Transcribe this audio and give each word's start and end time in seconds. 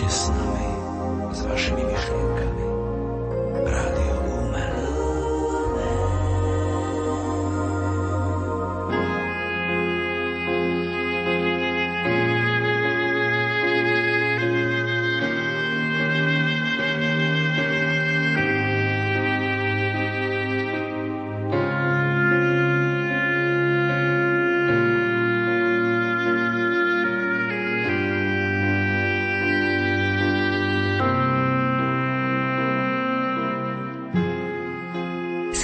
будьте 0.00 0.14
с 0.14 0.28
нами, 0.28 1.34
с 1.34 1.42
вашими 1.42 1.80
мишлями. 1.82 2.29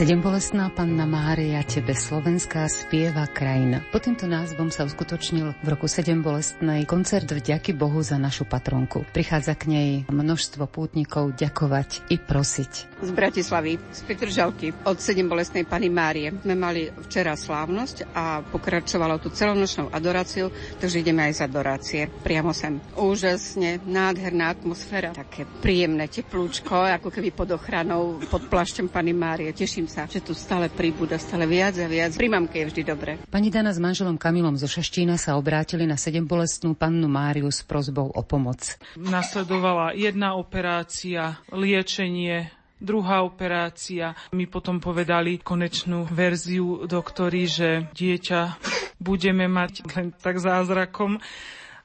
Bolestná 0.04 0.68
panna 0.68 1.08
Mária, 1.08 1.64
tebe 1.64 1.96
slovenská 1.96 2.68
spieva 2.68 3.24
krajina. 3.32 3.80
Pod 3.88 4.04
týmto 4.04 4.28
názvom 4.28 4.68
sa 4.68 4.84
uskutočnil 4.84 5.56
v 5.64 5.66
roku 5.72 5.88
sedem 5.88 6.20
bolestnej 6.20 6.84
koncert 6.84 7.24
vďaky 7.24 7.72
Bohu 7.72 8.04
za 8.04 8.20
našu 8.20 8.44
patronku. 8.44 9.08
Prichádza 9.16 9.56
k 9.56 9.72
nej 9.72 9.90
množstvo 10.12 10.68
pútnikov 10.68 11.32
ďakovať 11.40 12.12
i 12.12 12.20
prosiť. 12.20 12.72
Z 13.00 13.10
Bratislavy, 13.16 13.80
z 13.88 14.00
Petržalky, 14.04 14.76
od 14.84 15.00
sedem 15.00 15.32
bolestnej 15.32 15.64
pani 15.64 15.88
Márie. 15.88 16.28
Sme 16.44 16.52
mali 16.52 16.92
včera 17.08 17.32
slávnosť 17.32 18.12
a 18.12 18.44
pokračovalo 18.44 19.16
tu 19.16 19.32
celonočnou 19.32 19.88
adoráciou, 19.96 20.52
takže 20.76 21.00
ideme 21.00 21.24
aj 21.24 21.40
z 21.40 21.44
adorácie 21.48 22.02
priamo 22.20 22.52
sem. 22.52 22.76
Úžasne, 23.00 23.80
nádherná 23.88 24.52
atmosféra, 24.52 25.16
také 25.16 25.48
príjemné 25.64 26.04
teplúčko, 26.04 26.84
ako 26.84 27.08
keby 27.08 27.32
pod 27.32 27.48
ochranou, 27.56 28.20
pod 28.28 28.44
plašťom 28.52 28.92
pani 28.92 29.16
Márie. 29.16 29.56
Teším 29.56 29.85
teším 29.86 30.02
sa, 30.02 30.10
že 30.10 30.18
tu 30.18 30.34
stále 30.34 30.66
príbuda, 30.66 31.14
stále 31.14 31.46
viac 31.46 31.78
a 31.78 31.86
viac. 31.86 32.18
Pri 32.18 32.26
mamke 32.26 32.58
je 32.58 32.66
vždy 32.74 32.82
dobre. 32.82 33.10
Pani 33.30 33.54
Dana 33.54 33.70
s 33.70 33.78
manželom 33.78 34.18
Kamilom 34.18 34.58
zo 34.58 34.66
Šaštína 34.66 35.14
sa 35.14 35.38
obrátili 35.38 35.86
na 35.86 35.94
sedembolestnú 35.94 36.74
pannu 36.74 37.06
Máriu 37.06 37.46
s 37.46 37.62
prozbou 37.62 38.10
o 38.10 38.22
pomoc. 38.26 38.74
Nasledovala 38.98 39.94
jedna 39.94 40.34
operácia, 40.34 41.38
liečenie 41.54 42.50
druhá 42.82 43.22
operácia. 43.22 44.18
My 44.34 44.50
potom 44.50 44.82
povedali 44.82 45.38
konečnú 45.38 46.10
verziu 46.10 46.90
doktori, 46.90 47.46
že 47.46 47.86
dieťa 47.94 48.58
budeme 48.98 49.46
mať 49.46 49.86
len 49.94 50.10
tak 50.18 50.42
zázrakom, 50.42 51.22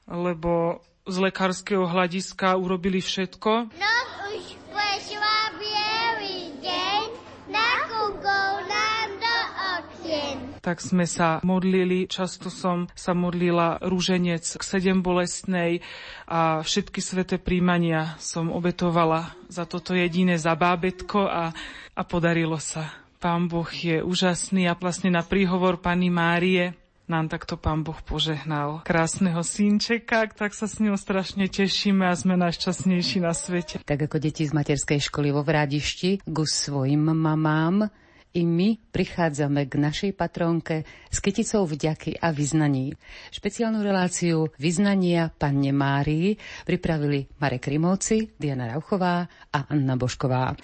lebo 0.09 0.81
z 1.05 1.15
lekárskeho 1.21 1.85
hľadiska 1.85 2.57
urobili 2.57 2.97
všetko. 2.97 3.69
No 3.77 3.93
už 4.33 4.57
prešla 4.73 5.30
tak 10.61 10.79
sme 10.79 11.09
sa 11.09 11.41
modlili. 11.41 12.05
Často 12.05 12.53
som 12.53 12.87
sa 12.93 13.17
modlila 13.17 13.81
rúženec 13.81 14.45
k 14.45 14.61
sedem 14.61 15.01
bolestnej 15.01 15.81
a 16.29 16.61
všetky 16.61 17.01
sveté 17.01 17.41
príjmania 17.41 18.15
som 18.21 18.53
obetovala 18.53 19.33
za 19.49 19.65
toto 19.65 19.97
jediné 19.97 20.37
za 20.37 20.53
bábetko 20.53 21.27
a, 21.27 21.51
a 21.97 22.01
podarilo 22.05 22.61
sa. 22.61 22.93
Pán 23.21 23.49
Boh 23.49 23.69
je 23.69 24.01
úžasný 24.01 24.65
a 24.65 24.73
vlastne 24.73 25.13
na 25.13 25.21
príhovor 25.21 25.77
Pani 25.77 26.09
Márie 26.09 26.73
nám 27.11 27.27
takto 27.27 27.59
pán 27.59 27.83
Boh 27.83 27.99
požehnal 28.07 28.87
krásneho 28.87 29.43
synčeka, 29.43 30.31
tak 30.31 30.55
sa 30.55 30.63
s 30.63 30.79
ňou 30.79 30.95
strašne 30.95 31.51
tešíme 31.51 32.07
a 32.07 32.15
sme 32.15 32.39
najšťastnejší 32.39 33.19
na 33.19 33.35
svete. 33.35 33.83
Tak 33.83 34.07
ako 34.07 34.17
deti 34.23 34.47
z 34.47 34.55
materskej 34.55 35.11
školy 35.11 35.35
vo 35.35 35.43
Vrádišti 35.43 36.23
ku 36.23 36.47
svojim 36.47 37.11
mamám, 37.11 37.91
i 38.33 38.47
my 38.47 38.79
prichádzame 38.95 39.67
k 39.67 39.73
našej 39.75 40.11
patrónke 40.15 40.87
s 41.11 41.19
kyticou 41.19 41.67
vďaky 41.67 42.15
a 42.23 42.31
vyznaní. 42.31 42.95
Špeciálnu 43.35 43.83
reláciu 43.83 44.47
vyznania 44.55 45.27
Panne 45.35 45.75
Márii 45.75 46.39
pripravili 46.63 47.27
Marek 47.43 47.67
Rimovci, 47.67 48.31
Diana 48.39 48.71
Rauchová 48.71 49.27
a 49.51 49.59
Anna 49.67 49.99
Bošková. 49.99 50.55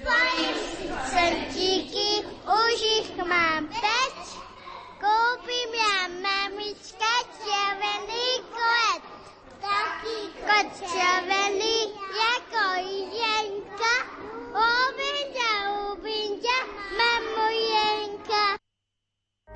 Srdíky, 1.07 2.23
už 2.47 2.77
ich 3.03 3.11
mám 3.19 3.67
päť, 3.67 4.19
kúpim 4.99 5.71
ja 5.75 6.07
mamička 6.23 7.13
červený 7.35 8.27
klet. 8.47 9.03
Taký 9.59 10.19
kot 10.45 10.67
červený, 10.87 11.77
ako 12.15 12.63
jenka, 12.79 13.16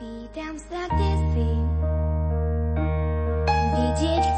Pýtam 0.01 0.57
sa, 0.57 0.89
kde 0.89 1.11
si, 1.29 1.49
vidieť 3.53 4.30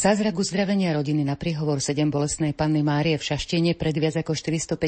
Zázrak 0.00 0.40
uzdravenia 0.40 0.96
rodiny 0.96 1.28
na 1.28 1.36
príhovor 1.36 1.76
7 1.76 2.08
bolestnej 2.08 2.56
panny 2.56 2.80
Márie 2.80 3.20
v 3.20 3.26
Šaštine 3.36 3.76
pred 3.76 3.92
viac 3.92 4.16
ako 4.16 4.32
450 4.32 4.80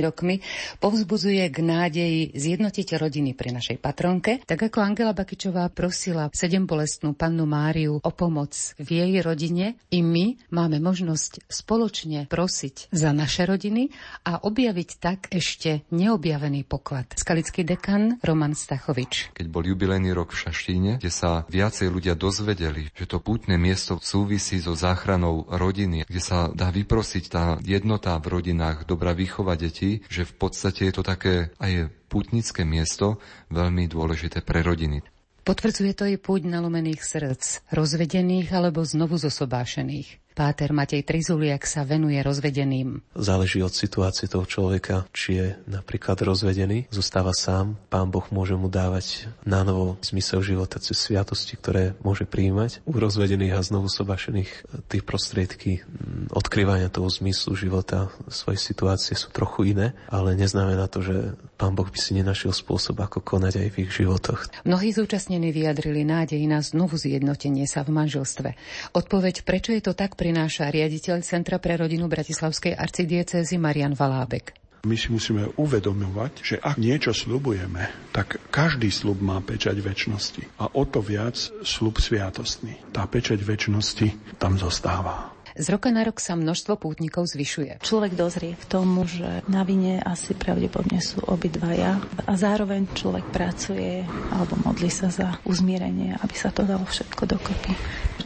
rokmi 0.00 0.40
povzbudzuje 0.80 1.44
k 1.52 1.58
nádeji 1.60 2.32
zjednotiť 2.32 2.96
rodiny 2.96 3.36
pri 3.36 3.60
našej 3.60 3.76
patronke, 3.76 4.40
tak 4.48 4.64
ako 4.64 4.80
Angela 4.80 5.12
Bakičová 5.12 5.68
prosila 5.68 6.32
7 6.32 6.64
bolestnú 6.64 7.12
pannu 7.12 7.44
Máriu 7.44 8.00
o 8.00 8.10
pomoc 8.16 8.56
v 8.80 9.04
jej 9.04 9.12
rodine, 9.20 9.76
i 9.92 10.00
my 10.00 10.48
máme 10.48 10.80
možnosť 10.80 11.44
spoločne 11.44 12.32
prosiť 12.32 12.88
za 12.88 13.12
naše 13.12 13.44
rodiny 13.44 13.92
a 14.24 14.48
objaviť 14.48 14.90
tak 14.96 15.28
ešte 15.28 15.84
neobjavený 15.92 16.64
poklad. 16.64 17.12
Skalický 17.20 17.68
dekan 17.68 18.16
Roman 18.24 18.56
Stachovič. 18.56 19.36
keď 19.36 19.44
bol 19.44 19.68
jubilejný 19.68 20.16
rok 20.16 20.32
v 20.32 20.48
Šaštíne, 20.48 21.04
kde 21.04 21.12
sa 21.12 21.44
viacej 21.52 21.92
ľudia 21.92 22.16
dozvedeli, 22.16 22.88
že 22.96 23.04
to 23.04 23.20
pútne 23.20 23.60
miesto 23.60 24.00
súvisí 24.00 24.53
so 24.58 24.74
záchranou 24.74 25.46
rodiny, 25.48 26.04
kde 26.06 26.22
sa 26.22 26.50
dá 26.50 26.70
vyprosiť 26.74 27.24
tá 27.30 27.44
jednota 27.62 28.18
v 28.18 28.40
rodinách, 28.40 28.86
dobrá 28.86 29.14
výchova 29.14 29.54
detí, 29.54 30.02
že 30.10 30.26
v 30.26 30.34
podstate 30.34 30.90
je 30.90 30.94
to 30.94 31.02
také 31.06 31.54
aj 31.62 31.90
pútnické 32.10 32.62
miesto 32.62 33.18
veľmi 33.50 33.86
dôležité 33.90 34.42
pre 34.42 34.62
rodiny. 34.62 35.02
Potvrdzuje 35.44 35.92
to 35.92 36.08
i 36.08 36.16
púť 36.16 36.48
nalomených 36.48 37.04
srdc, 37.04 37.68
rozvedených 37.68 38.48
alebo 38.56 38.80
znovu 38.80 39.20
zosobášených. 39.20 40.23
Páter 40.34 40.74
Matej 40.74 41.06
Trizuliak 41.06 41.62
sa 41.62 41.86
venuje 41.86 42.18
rozvedeným. 42.18 42.98
Záleží 43.14 43.62
od 43.62 43.70
situácie 43.70 44.26
toho 44.26 44.42
človeka, 44.42 45.06
či 45.14 45.38
je 45.38 45.46
napríklad 45.70 46.18
rozvedený, 46.26 46.90
zostáva 46.90 47.30
sám, 47.30 47.78
pán 47.86 48.10
Boh 48.10 48.26
môže 48.34 48.58
mu 48.58 48.66
dávať 48.66 49.30
na 49.46 49.62
novo 49.62 49.94
zmysel 50.02 50.42
života 50.42 50.82
cez 50.82 50.98
sviatosti, 50.98 51.54
ktoré 51.54 51.94
môže 52.02 52.26
prijímať. 52.26 52.82
U 52.82 52.98
rozvedených 52.98 53.54
a 53.54 53.62
znovu 53.62 53.86
sobašených 53.86 54.50
tie 54.90 55.06
prostriedky 55.06 55.86
mm, 55.86 56.34
odkrývania 56.34 56.90
toho 56.90 57.06
zmyslu 57.06 57.54
života, 57.54 58.10
svojej 58.26 58.58
situácie 58.58 59.14
sú 59.14 59.30
trochu 59.30 59.70
iné, 59.70 59.94
ale 60.10 60.34
neznamená 60.34 60.90
to, 60.90 60.98
že 60.98 61.38
pán 61.54 61.78
Boh 61.78 61.86
by 61.86 61.98
si 62.02 62.10
nenašiel 62.18 62.50
spôsob, 62.50 62.98
ako 62.98 63.22
konať 63.22 63.62
aj 63.62 63.68
v 63.70 63.76
ich 63.86 63.90
životoch. 63.94 64.50
Mnohí 64.66 64.90
zúčastnení 64.90 65.54
vyjadrili 65.54 66.02
nádej 66.02 66.42
na 66.50 66.58
znovu 66.58 66.98
zjednotenie 66.98 67.70
sa 67.70 67.86
v 67.86 67.94
manželstve. 67.94 68.58
Odpoveď, 68.98 69.46
prečo 69.46 69.70
je 69.70 69.78
to 69.78 69.94
tak, 69.94 70.18
prináša 70.24 70.72
riaditeľ 70.72 71.20
Centra 71.20 71.60
pre 71.60 71.76
rodinu 71.76 72.08
Bratislavskej 72.08 72.72
arcidiecézy 72.72 73.60
Marian 73.60 73.92
Valábek. 73.92 74.56
My 74.88 74.96
si 74.96 75.12
musíme 75.12 75.52
uvedomovať, 75.60 76.32
že 76.40 76.56
ak 76.56 76.80
niečo 76.80 77.12
slubujeme, 77.12 77.92
tak 78.08 78.40
každý 78.48 78.88
slub 78.88 79.20
má 79.20 79.44
pečať 79.44 79.84
väčšnosti. 79.84 80.48
A 80.64 80.72
o 80.72 80.88
to 80.88 81.04
viac 81.04 81.36
slub 81.60 82.00
sviatostný. 82.00 82.80
Tá 82.96 83.04
pečať 83.04 83.44
väčšnosti 83.44 84.40
tam 84.40 84.56
zostáva. 84.56 85.33
Z 85.54 85.70
roka 85.70 85.86
na 85.94 86.02
rok 86.02 86.18
sa 86.18 86.34
množstvo 86.34 86.74
pútnikov 86.82 87.30
zvyšuje. 87.30 87.78
Človek 87.78 88.18
dozrie 88.18 88.58
k 88.58 88.64
tomu, 88.66 89.06
že 89.06 89.46
na 89.46 89.62
vine 89.62 90.02
asi 90.02 90.34
pravdepodobne 90.34 90.98
sú 90.98 91.22
obidvaja 91.30 92.02
a 92.26 92.34
zároveň 92.34 92.90
človek 92.90 93.22
pracuje 93.30 94.02
alebo 94.34 94.58
modlí 94.66 94.90
sa 94.90 95.14
za 95.14 95.38
uzmierenie, 95.46 96.18
aby 96.18 96.34
sa 96.34 96.50
to 96.50 96.66
dalo 96.66 96.82
všetko 96.82 97.22
dokopy. 97.38 97.70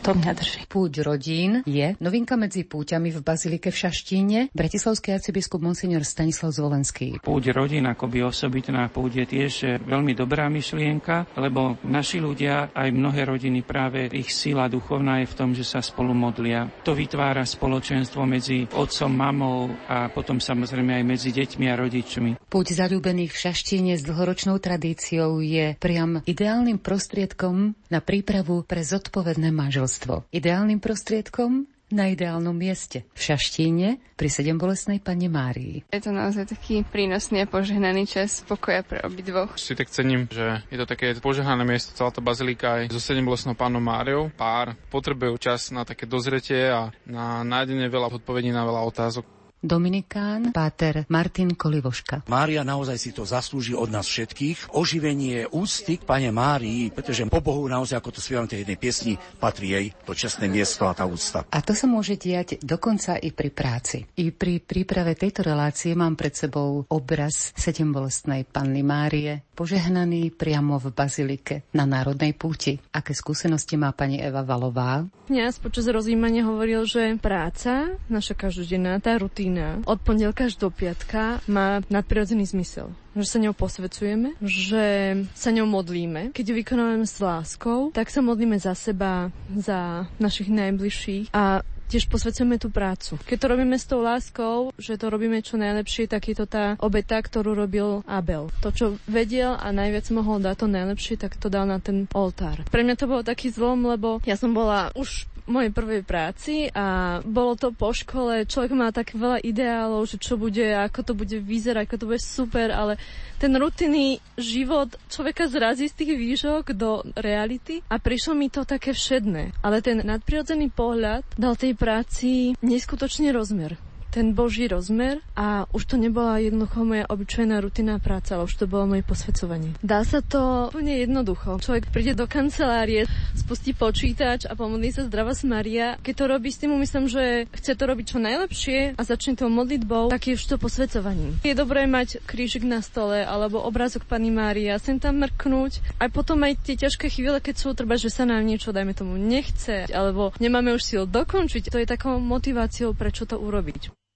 To 0.09 0.17
mňa 0.17 0.33
drží. 0.33 0.61
Púť 0.73 1.05
rodín 1.05 1.61
je 1.69 1.93
novinka 2.01 2.33
medzi 2.41 2.65
púťami 2.65 3.13
v 3.13 3.21
Bazilike 3.21 3.69
v 3.69 3.77
Šaštíne. 3.77 4.39
Bratislavský 4.57 5.13
arcibiskup 5.13 5.61
Monsignor 5.61 6.09
Stanislav 6.09 6.57
Zvolenský. 6.57 7.21
Púť 7.21 7.53
rodín 7.53 7.85
akoby 7.85 8.25
osobitná 8.25 8.89
púť 8.89 9.21
je 9.21 9.27
tiež 9.37 9.85
veľmi 9.85 10.17
dobrá 10.17 10.49
myšlienka, 10.49 11.37
lebo 11.37 11.77
naši 11.85 12.25
ľudia, 12.25 12.73
aj 12.73 12.89
mnohé 12.89 13.29
rodiny, 13.29 13.61
práve 13.61 14.09
ich 14.17 14.33
sila 14.33 14.73
duchovná 14.73 15.21
je 15.21 15.29
v 15.29 15.37
tom, 15.37 15.53
že 15.53 15.67
sa 15.67 15.85
spolu 15.85 16.17
modlia. 16.17 16.65
To 16.89 16.97
vytvára 16.97 17.18
vytvára 17.19 17.43
spoločenstvo 17.43 18.23
medzi 18.31 18.71
otcom, 18.79 19.11
mamou 19.11 19.75
a 19.91 20.07
potom 20.07 20.39
samozrejme 20.39 21.03
aj 21.03 21.05
medzi 21.05 21.35
deťmi 21.35 21.67
a 21.67 21.75
rodičmi. 21.75 22.31
Púť 22.47 22.79
zalúbených 22.79 23.35
v 23.35 23.43
Šaštine 23.43 23.99
s 23.99 24.07
dlhoročnou 24.07 24.63
tradíciou 24.63 25.43
je 25.43 25.75
priam 25.83 26.23
ideálnym 26.23 26.79
prostriedkom 26.79 27.75
na 27.91 27.99
prípravu 27.99 28.63
pre 28.63 28.87
zodpovedné 28.87 29.51
manželstvo. 29.51 30.31
Ideálnym 30.31 30.79
prostriedkom 30.79 31.67
na 31.89 32.13
ideálnom 32.13 32.53
mieste 32.53 33.09
v 33.17 33.21
Šaštíne 33.33 33.89
pri 34.17 34.29
sedem 34.29 34.61
bolesnej 34.61 35.01
Pane 35.01 35.29
Márii. 35.31 35.85
Je 35.89 36.01
to 36.03 36.13
naozaj 36.13 36.51
taký 36.51 36.85
prínosný 36.85 37.45
a 37.45 37.47
požehnaný 37.49 38.05
čas 38.05 38.45
pokoja 38.45 38.85
pre 38.85 39.01
obidvoch. 39.01 39.57
Si 39.57 39.73
tak 39.73 39.89
cením, 39.89 40.29
že 40.29 40.61
je 40.69 40.77
to 40.77 40.87
také 40.89 41.17
požehnané 41.17 41.65
miesto, 41.65 41.97
celá 41.97 42.13
tá 42.13 42.21
bazilika 42.21 42.83
aj 42.83 42.93
so 42.93 43.01
sedem 43.01 43.25
bolesnou 43.25 43.57
Pánom 43.57 43.81
Máriou. 43.81 44.29
Pár 44.37 44.77
potrebujú 44.93 45.41
čas 45.41 45.73
na 45.73 45.87
také 45.89 46.05
dozretie 46.05 46.69
a 46.69 46.93
na 47.09 47.41
nájdenie 47.47 47.89
veľa 47.89 48.21
odpovedí 48.21 48.53
na 48.53 48.69
veľa 48.69 48.85
otázok. 48.85 49.38
Dominikán, 49.59 50.55
páter 50.55 51.03
Martin 51.11 51.59
Kolivoška. 51.59 52.23
Mária 52.31 52.63
naozaj 52.63 52.95
si 52.95 53.11
to 53.11 53.27
zaslúži 53.27 53.75
od 53.75 53.91
nás 53.91 54.07
všetkých. 54.07 54.71
Oživenie 54.71 55.51
úcty 55.51 55.99
k 55.99 56.07
Pane 56.07 56.31
Márii, 56.31 56.95
pretože 56.95 57.27
po 57.27 57.43
Bohu 57.43 57.67
naozaj, 57.67 57.99
ako 57.99 58.15
to 58.15 58.21
spievam 58.23 58.47
tej 58.47 58.63
jednej 58.63 58.79
piesni, 58.79 59.15
patrí 59.43 59.75
jej 59.75 59.91
to 60.07 60.15
čestné 60.15 60.47
miesto 60.47 60.87
a 60.87 60.95
tá 60.95 61.03
úcta. 61.11 61.43
A 61.51 61.59
to 61.59 61.75
sa 61.75 61.91
môže 61.91 62.15
diať 62.15 62.63
dokonca 62.63 63.19
i 63.19 63.35
pri 63.35 63.51
práci. 63.51 64.07
I 64.15 64.31
pri 64.31 64.63
príprave 64.63 65.19
tejto 65.19 65.43
relácie 65.43 65.99
mám 65.99 66.15
pred 66.15 66.39
sebou 66.39 66.87
obraz 66.87 67.51
sedem 67.59 67.91
bolestnej 67.91 68.47
Panny 68.47 68.87
Márie, 68.87 69.43
požehnaný 69.59 70.31
priamo 70.39 70.79
v 70.79 70.95
bazilike 70.95 71.67
na 71.75 71.83
Národnej 71.83 72.31
púti. 72.31 72.79
Aké 72.95 73.11
skúsenosti 73.11 73.75
má 73.75 73.91
pani 73.91 74.23
Eva 74.23 74.47
Valová? 74.47 75.03
Kňaz 75.27 75.59
počas 75.61 75.91
rozjímania 75.91 76.47
hovoril, 76.47 76.87
že 76.87 77.19
práca, 77.21 78.01
naša 78.07 78.33
každodenná, 78.33 79.03
tá 79.03 79.19
rutína, 79.49 79.81
od 79.89 79.99
pondelka 80.05 80.45
až 80.45 80.61
do 80.61 80.69
piatka 80.69 81.41
má 81.49 81.81
nadprirodzený 81.89 82.45
zmysel 82.45 82.93
že 83.19 83.35
sa 83.35 83.43
ňou 83.43 83.51
posvecujeme, 83.51 84.39
že 84.39 84.87
sa 85.35 85.51
ňou 85.51 85.67
modlíme. 85.67 86.31
Keď 86.31 86.45
ju 86.47 86.55
vykonávame 86.55 87.03
s 87.03 87.19
láskou, 87.19 87.91
tak 87.91 88.15
sa 88.15 88.23
modlíme 88.23 88.55
za 88.63 88.79
seba, 88.79 89.35
za 89.59 90.07
našich 90.23 90.47
najbližších 90.47 91.35
a 91.35 91.67
tiež 91.91 92.07
posvedcujeme 92.07 92.63
tú 92.63 92.71
prácu. 92.71 93.19
Keď 93.27 93.39
to 93.43 93.51
robíme 93.51 93.75
s 93.75 93.91
tou 93.91 94.07
láskou, 94.07 94.71
že 94.79 94.95
to 94.95 95.11
robíme 95.11 95.43
čo 95.43 95.59
najlepšie, 95.59 96.07
tak 96.07 96.31
je 96.31 96.39
to 96.39 96.47
tá 96.47 96.79
obeta, 96.79 97.19
ktorú 97.19 97.59
robil 97.59 98.07
Abel. 98.07 98.55
To, 98.63 98.71
čo 98.71 99.03
vedel 99.11 99.57
a 99.57 99.67
najviac 99.75 100.07
mohol 100.15 100.39
dať 100.39 100.55
to 100.55 100.67
najlepšie, 100.71 101.19
tak 101.19 101.35
to 101.43 101.51
dal 101.51 101.67
na 101.67 101.83
ten 101.83 102.07
oltár. 102.15 102.63
Pre 102.71 102.87
mňa 102.87 102.95
to 102.95 103.11
bol 103.11 103.27
taký 103.27 103.51
zlom, 103.51 103.83
lebo 103.83 104.23
ja 104.23 104.39
som 104.39 104.55
bola 104.55 104.95
už 104.95 105.27
mojej 105.49 105.73
prvej 105.73 106.05
práci 106.05 106.69
a 106.77 107.19
bolo 107.25 107.57
to 107.57 107.73
po 107.73 107.91
škole. 107.97 108.45
Človek 108.45 108.73
má 108.77 108.93
tak 108.93 109.17
veľa 109.17 109.41
ideálov, 109.41 110.05
že 110.05 110.21
čo 110.21 110.37
bude, 110.37 110.77
ako 110.77 111.01
to 111.03 111.13
bude 111.17 111.37
vyzerať, 111.41 111.89
ako 111.89 111.97
to 111.97 112.09
bude 112.13 112.23
super, 112.23 112.69
ale 112.71 113.01
ten 113.41 113.51
rutinný 113.57 114.21
život 114.37 114.93
človeka 115.09 115.49
zrazí 115.49 115.89
z 115.89 115.97
tých 115.97 116.13
výšok 116.15 116.77
do 116.77 117.01
reality 117.17 117.81
a 117.89 117.97
prišlo 117.97 118.37
mi 118.37 118.53
to 118.53 118.69
také 118.69 118.93
všedné. 118.93 119.57
Ale 119.65 119.81
ten 119.81 120.05
nadprirodzený 120.05 120.69
pohľad 120.69 121.25
dal 121.41 121.57
tej 121.57 121.73
práci 121.73 122.53
neskutočný 122.61 123.33
rozmer 123.33 123.88
ten 124.09 124.33
Boží 124.33 124.67
rozmer 124.67 125.21
a 125.37 125.69
už 125.73 125.85
to 125.85 125.97
nebola 126.01 126.41
jednoducho 126.41 126.85
moja 126.85 127.05
obyčajná 127.09 127.61
rutinná 127.61 128.01
práca, 128.01 128.37
ale 128.37 128.49
už 128.49 128.57
to 128.57 128.65
bolo 128.65 128.89
moje 128.89 129.05
posvedcovanie. 129.05 129.77
Dá 129.85 130.03
sa 130.03 130.25
to 130.25 130.73
úplne 130.73 130.99
jednoducho. 130.99 131.61
Človek 131.61 131.93
príde 131.93 132.17
do 132.17 132.25
kancelárie, 132.25 133.05
spustí 133.37 133.77
počítač 133.77 134.49
a 134.49 134.57
pomodlí 134.57 134.91
sa 134.91 135.05
zdrava 135.07 135.37
Maria. 135.45 136.01
Keď 136.01 136.15
to 136.17 136.25
robí 136.25 136.49
s 136.49 136.61
tým 136.61 136.73
myslím, 136.81 137.07
že 137.07 137.47
chce 137.53 137.77
to 137.77 137.85
robiť 137.85 138.05
čo 138.17 138.19
najlepšie 138.19 138.79
a 138.97 139.03
začne 139.05 139.37
to 139.37 139.47
modlitbou, 139.53 140.09
tak 140.09 140.25
je 140.29 140.41
už 140.41 140.45
to 140.45 140.57
posvedcovaním. 140.57 141.37
Je 141.45 141.53
dobré 141.53 141.85
mať 141.85 142.25
krížik 142.25 142.65
na 142.65 142.81
stole 142.81 143.23
alebo 143.23 143.61
obrázok 143.61 144.09
Pani 144.09 144.33
Mária, 144.33 144.81
sem 144.81 144.97
tam 144.97 145.21
mrknúť. 145.21 146.01
A 146.01 146.09
potom 146.09 146.41
aj 146.43 146.65
tie 146.65 146.81
ťažké 146.81 147.13
chvíle, 147.13 147.39
keď 147.39 147.55
sú 147.61 147.69
treba, 147.77 148.01
že 148.01 148.09
sa 148.09 148.25
nám 148.25 148.43
niečo, 148.43 148.73
dajme 148.73 148.97
tomu, 148.97 149.21
nechce, 149.21 149.85
alebo 149.93 150.33
nemáme 150.41 150.73
už 150.73 150.83
síl 150.83 151.03
dokončiť, 151.05 151.69
to 151.69 151.79
je 151.79 151.87
takou 151.87 152.17
motiváciou, 152.17 152.97
prečo 152.97 153.29
to 153.29 153.37
urobiť. 153.37 154.08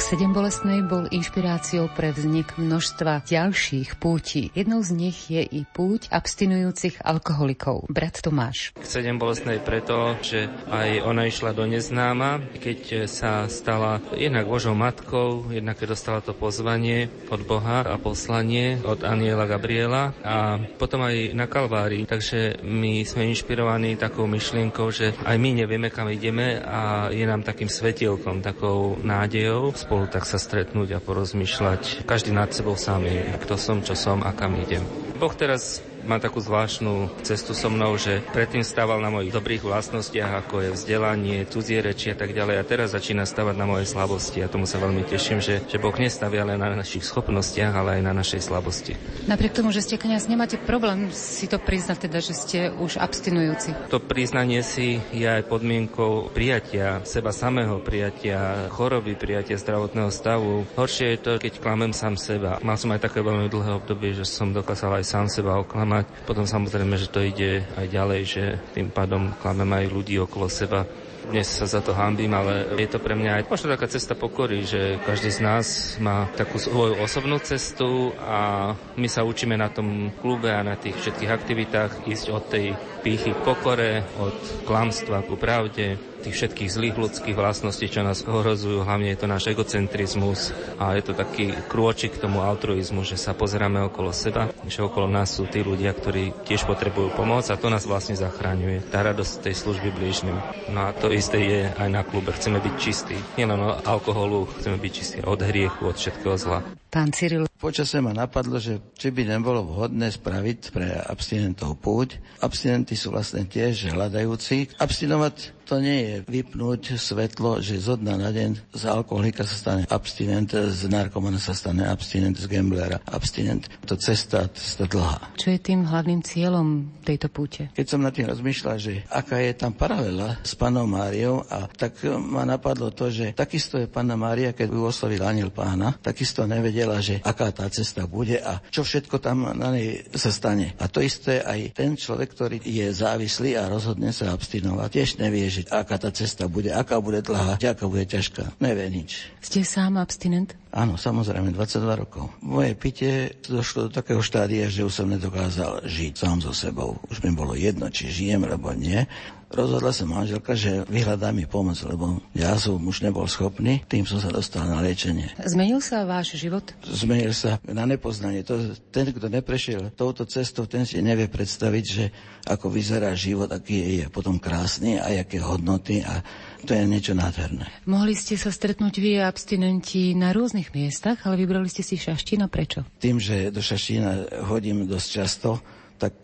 Rok 0.00 0.16
sedem 0.16 0.32
bolestnej 0.32 0.80
bol 0.80 1.12
inšpiráciou 1.12 1.92
pre 1.92 2.16
vznik 2.16 2.56
množstva 2.56 3.20
ďalších 3.20 4.00
pútí. 4.00 4.48
Jednou 4.56 4.80
z 4.80 4.96
nich 4.96 5.28
je 5.28 5.44
i 5.44 5.68
púť 5.68 6.08
abstinujúcich 6.08 7.04
alkoholikov. 7.04 7.84
Brat 7.92 8.24
Tomáš. 8.24 8.72
K 8.80 8.86
sedem 8.88 9.20
bolestnej 9.20 9.60
preto, 9.60 10.16
že 10.24 10.48
aj 10.72 11.04
ona 11.04 11.28
išla 11.28 11.52
do 11.52 11.68
neznáma, 11.68 12.40
keď 12.64 13.04
sa 13.04 13.44
stala 13.52 14.00
jednak 14.16 14.48
Božou 14.48 14.72
matkou, 14.72 15.52
jednak 15.52 15.76
keď 15.76 15.92
dostala 15.92 16.24
to 16.24 16.32
pozvanie 16.32 17.12
od 17.28 17.44
Boha 17.44 17.84
a 17.84 18.00
poslanie 18.00 18.80
od 18.80 19.04
Aniela 19.04 19.44
Gabriela 19.44 20.16
a 20.24 20.64
potom 20.80 21.04
aj 21.04 21.36
na 21.36 21.44
Kalvárii. 21.44 22.08
Takže 22.08 22.64
my 22.64 23.04
sme 23.04 23.28
inšpirovaní 23.36 24.00
takou 24.00 24.24
myšlienkou, 24.24 24.88
že 24.96 25.12
aj 25.28 25.36
my 25.36 25.60
nevieme, 25.60 25.92
kam 25.92 26.08
ideme 26.08 26.56
a 26.56 27.12
je 27.12 27.28
nám 27.28 27.44
takým 27.44 27.68
svetielkom, 27.68 28.40
takou 28.40 28.96
nádejou, 29.04 29.76
spolu 29.90 30.06
tak 30.06 30.22
sa 30.22 30.38
stretnúť 30.38 30.94
a 30.94 31.02
porozmýšľať. 31.02 32.06
Každý 32.06 32.30
nad 32.30 32.46
sebou 32.54 32.78
sám 32.78 33.10
je, 33.10 33.34
kto 33.42 33.58
som, 33.58 33.82
čo 33.82 33.98
som 33.98 34.22
a 34.22 34.30
kam 34.30 34.54
idem. 34.54 34.86
Boh 35.18 35.34
teraz 35.34 35.82
má 36.04 36.16
takú 36.22 36.40
zvláštnu 36.40 37.22
cestu 37.26 37.52
so 37.52 37.68
mnou, 37.68 37.96
že 38.00 38.24
predtým 38.32 38.64
stával 38.64 39.00
na 39.00 39.12
mojich 39.12 39.32
dobrých 39.34 39.64
vlastnostiach, 39.64 40.46
ako 40.46 40.64
je 40.64 40.70
vzdelanie, 40.74 41.44
cudzie 41.48 41.84
reči 41.84 42.12
a 42.12 42.16
tak 42.16 42.32
ďalej. 42.32 42.56
A 42.60 42.64
teraz 42.66 42.92
začína 42.92 43.24
stavať 43.28 43.56
na 43.56 43.66
moje 43.68 43.88
slabosti. 43.88 44.40
A 44.40 44.50
tomu 44.50 44.64
sa 44.64 44.80
veľmi 44.80 45.04
teším, 45.04 45.38
že, 45.42 45.64
že 45.66 45.80
Boh 45.80 45.94
nestavia 45.96 46.44
len 46.46 46.60
na 46.60 46.72
našich 46.76 47.04
schopnostiach, 47.04 47.72
ale 47.72 48.00
aj 48.00 48.02
na 48.04 48.12
našej 48.16 48.40
slabosti. 48.40 48.94
Napriek 49.28 49.56
tomu, 49.56 49.70
že 49.70 49.84
ste 49.84 50.00
kniaz, 50.00 50.26
nemáte 50.30 50.56
problém 50.56 51.12
si 51.12 51.46
to 51.50 51.60
priznať, 51.60 52.08
teda, 52.08 52.18
že 52.22 52.34
ste 52.36 52.58
už 52.72 52.96
abstinujúci. 53.00 53.92
To 53.92 54.00
priznanie 54.00 54.64
si 54.64 55.02
je 55.12 55.26
aj 55.26 55.48
podmienkou 55.48 56.32
prijatia, 56.32 57.02
seba 57.04 57.34
samého 57.34 57.82
prijatia, 57.82 58.70
choroby, 58.72 59.16
prijatia 59.16 59.58
zdravotného 59.58 60.10
stavu. 60.12 60.64
Horšie 60.76 61.16
je 61.16 61.18
to, 61.20 61.32
keď 61.36 61.52
klamem 61.60 61.92
sám 61.92 62.16
seba. 62.16 62.62
Mal 62.64 62.78
som 62.78 62.92
aj 62.94 63.04
také 63.04 63.20
veľmi 63.20 63.50
dlhé 63.50 63.82
obdobie, 63.82 64.16
že 64.16 64.24
som 64.24 64.54
dokázal 64.54 65.00
aj 65.00 65.04
sám 65.04 65.26
seba 65.28 65.58
oklamať. 65.60 65.89
Potom 66.26 66.46
samozrejme, 66.46 66.94
že 66.96 67.10
to 67.10 67.20
ide 67.24 67.66
aj 67.74 67.86
ďalej, 67.90 68.20
že 68.26 68.44
tým 68.72 68.88
pádom 68.90 69.34
klamem 69.42 69.70
aj 69.74 69.84
ľudí 69.90 70.16
okolo 70.22 70.46
seba. 70.46 70.86
Dnes 71.30 71.46
sa 71.46 71.68
za 71.68 71.84
to 71.84 71.92
hambím, 71.92 72.32
ale 72.32 72.74
je 72.80 72.88
to 72.88 72.98
pre 72.98 73.12
mňa 73.12 73.38
aj 73.38 73.52
možno 73.52 73.70
taká 73.70 73.86
cesta 73.86 74.16
pokory, 74.16 74.64
že 74.64 74.98
každý 75.04 75.30
z 75.30 75.40
nás 75.44 75.66
má 76.00 76.26
takú 76.32 76.56
svoju 76.56 76.96
osobnú 76.96 77.38
cestu 77.44 78.10
a 78.24 78.72
my 78.96 79.06
sa 79.06 79.22
učíme 79.22 79.54
na 79.54 79.68
tom 79.68 80.10
klube 80.18 80.48
a 80.48 80.64
na 80.64 80.80
tých 80.80 80.96
všetkých 80.96 81.30
aktivitách 81.30 81.92
ísť 82.08 82.26
od 82.32 82.44
tej 82.48 82.72
pýchy 83.04 83.36
k 83.36 83.44
pokore, 83.44 84.00
od 84.16 84.64
klamstva 84.64 85.22
ku 85.22 85.36
pravde, 85.36 86.09
tých 86.20 86.36
všetkých 86.36 86.70
zlých 86.70 86.96
ľudských 87.00 87.36
vlastností, 87.36 87.88
čo 87.88 88.04
nás 88.04 88.22
ohrozujú. 88.28 88.84
Hlavne 88.84 89.10
je 89.16 89.18
to 89.18 89.26
náš 89.26 89.48
egocentrizmus 89.48 90.52
a 90.76 90.94
je 90.94 91.02
to 91.08 91.12
taký 91.16 91.56
krôčik 91.66 92.16
k 92.16 92.22
tomu 92.22 92.44
altruizmu, 92.44 93.02
že 93.02 93.16
sa 93.16 93.32
pozeráme 93.32 93.80
okolo 93.88 94.12
seba, 94.12 94.52
že 94.68 94.84
okolo 94.84 95.08
nás 95.08 95.34
sú 95.34 95.48
tí 95.48 95.64
ľudia, 95.64 95.96
ktorí 95.96 96.44
tiež 96.44 96.68
potrebujú 96.68 97.16
pomoc 97.16 97.48
a 97.48 97.56
to 97.56 97.72
nás 97.72 97.88
vlastne 97.88 98.14
zachraňuje. 98.14 98.92
Tá 98.92 99.00
radosť 99.00 99.48
tej 99.48 99.54
služby 99.56 99.88
blížnym. 99.96 100.36
No 100.70 100.88
a 100.88 100.94
to 100.94 101.08
isté 101.08 101.38
je 101.40 101.60
aj 101.72 101.88
na 101.88 102.04
klube. 102.04 102.30
Chceme 102.36 102.60
byť 102.60 102.74
čistí. 102.76 103.16
Nielen 103.40 103.58
od 103.58 103.82
alkoholu, 103.88 104.46
chceme 104.60 104.76
byť 104.76 104.92
čistí 104.92 105.18
od 105.24 105.40
hriechu, 105.40 105.88
od 105.88 105.96
všetkého 105.96 106.36
zla. 106.36 106.60
Pán 106.90 107.14
Cyril. 107.14 107.46
Počasie 107.60 108.02
ma 108.02 108.10
napadlo, 108.10 108.58
že 108.58 108.82
či 108.98 109.14
by 109.14 109.36
nebolo 109.36 109.62
vhodné 109.62 110.10
spraviť 110.10 110.60
pre 110.74 110.90
abstinentov 111.06 111.78
púť. 111.78 112.18
Abstinenti 112.42 112.98
sú 112.98 113.14
vlastne 113.14 113.46
tiež 113.46 113.94
hľadajúci. 113.94 114.74
Abstinovať 114.80 115.59
to 115.70 115.78
nie 115.78 116.02
je 116.02 116.14
vypnúť 116.26 116.98
svetlo, 116.98 117.62
že 117.62 117.78
zo 117.78 117.94
dna 117.94 118.18
na 118.18 118.34
deň 118.34 118.74
z 118.74 118.82
alkoholika 118.90 119.46
sa 119.46 119.54
stane 119.54 119.82
abstinent, 119.86 120.50
z 120.50 120.82
narkomana 120.90 121.38
sa 121.38 121.54
stane 121.54 121.86
abstinent, 121.86 122.34
z 122.34 122.50
gamblera 122.50 122.98
abstinent. 123.06 123.70
To 123.86 123.94
cesta, 123.94 124.50
cesta 124.50 124.90
dlhá. 124.90 125.30
Čo 125.38 125.54
je 125.54 125.62
tým 125.62 125.86
hlavným 125.86 126.26
cieľom 126.26 126.90
tejto 127.06 127.30
púte? 127.30 127.70
Keď 127.70 127.86
som 127.86 128.02
nad 128.02 128.10
tým 128.10 128.26
rozmýšľal, 128.26 128.76
že 128.82 129.06
aká 129.06 129.38
je 129.38 129.54
tam 129.54 129.70
paralela 129.70 130.42
s 130.42 130.58
panou 130.58 130.90
Máriou, 130.90 131.46
a 131.46 131.70
tak 131.70 132.02
ma 132.18 132.42
napadlo 132.42 132.90
to, 132.90 133.06
že 133.06 133.30
takisto 133.38 133.78
je 133.78 133.86
panna 133.86 134.18
Mária, 134.18 134.50
keď 134.50 134.74
ju 134.74 134.82
oslovil 134.82 135.22
aniel 135.22 135.54
pána, 135.54 135.94
takisto 136.02 136.50
nevedela, 136.50 136.98
že 136.98 137.22
aká 137.22 137.54
tá 137.54 137.70
cesta 137.70 138.10
bude 138.10 138.42
a 138.42 138.58
čo 138.74 138.82
všetko 138.82 139.22
tam 139.22 139.54
na 139.54 139.70
nej 139.70 140.02
sa 140.18 140.34
stane. 140.34 140.74
A 140.82 140.90
to 140.90 140.98
isté 140.98 141.46
aj 141.46 141.78
ten 141.78 141.94
človek, 141.94 142.34
ktorý 142.34 142.58
je 142.58 142.90
závislý 142.90 143.54
a 143.54 143.70
rozhodne 143.70 144.10
sa 144.10 144.34
abstinovať, 144.34 144.88
tiež 144.90 145.10
nevie, 145.22 145.46
že 145.46 145.59
aká 145.68 146.00
tá 146.00 146.08
cesta 146.08 146.48
bude, 146.48 146.72
aká 146.72 146.96
bude 147.02 147.20
dlhá, 147.20 147.60
aká 147.60 147.84
bude 147.84 148.08
ťažká. 148.08 148.56
Nevie 148.62 148.88
nič. 148.88 149.28
Ste 149.44 149.66
sám 149.66 150.00
abstinent? 150.00 150.56
Áno, 150.70 150.94
samozrejme, 150.94 151.50
22 151.52 152.02
rokov. 152.06 152.30
Moje 152.40 152.72
pitie 152.78 153.34
došlo 153.42 153.90
do 153.90 153.90
takého 153.90 154.22
štádia, 154.22 154.70
že 154.70 154.86
už 154.86 155.02
som 155.02 155.10
nedokázal 155.10 155.82
žiť 155.82 156.12
sám 156.14 156.38
so 156.40 156.54
sebou. 156.54 156.96
Už 157.10 157.20
mi 157.26 157.34
bolo 157.34 157.58
jedno, 157.58 157.90
či 157.90 158.06
žijem, 158.06 158.46
alebo 158.46 158.70
nie. 158.72 159.04
Rozhodla 159.50 159.90
sa 159.90 160.06
manželka, 160.06 160.54
že 160.54 160.86
vyhľadá 160.86 161.34
mi 161.34 161.42
pomoc, 161.42 161.74
lebo 161.82 162.22
ja 162.38 162.54
som 162.54 162.78
už 162.78 163.02
nebol 163.02 163.26
schopný, 163.26 163.82
tým 163.90 164.06
som 164.06 164.22
sa 164.22 164.30
dostal 164.30 164.62
na 164.62 164.78
liečenie. 164.78 165.26
Zmenil 165.42 165.82
sa 165.82 166.06
váš 166.06 166.38
život? 166.38 166.62
Zmenil 166.86 167.34
sa 167.34 167.58
na 167.66 167.82
nepoznanie. 167.82 168.46
To, 168.46 168.78
ten, 168.94 169.10
kto 169.10 169.26
neprešiel 169.26 169.90
touto 169.98 170.22
cestou, 170.22 170.70
ten 170.70 170.86
si 170.86 171.02
nevie 171.02 171.26
predstaviť, 171.26 171.84
že 171.84 172.14
ako 172.46 172.70
vyzerá 172.70 173.10
život, 173.18 173.50
aký 173.50 173.98
je 173.98 174.06
potom 174.06 174.38
krásny 174.38 175.02
a 175.02 175.10
aké 175.18 175.42
hodnoty 175.42 176.06
a 176.06 176.22
to 176.62 176.70
je 176.70 176.86
niečo 176.86 177.18
nádherné. 177.18 177.66
Mohli 177.90 178.14
ste 178.14 178.38
sa 178.38 178.54
stretnúť 178.54 179.02
vy 179.02 179.18
abstinenti 179.18 180.14
na 180.14 180.30
rôznych 180.30 180.70
miestach, 180.70 181.26
ale 181.26 181.42
vybrali 181.42 181.66
ste 181.66 181.82
si 181.82 181.98
Šaštína. 181.98 182.46
Prečo? 182.46 182.86
Tým, 183.02 183.18
že 183.18 183.50
do 183.50 183.58
Šaštína 183.58 184.46
hodím 184.46 184.86
dosť 184.86 185.08
často, 185.10 185.58
tak 185.98 186.14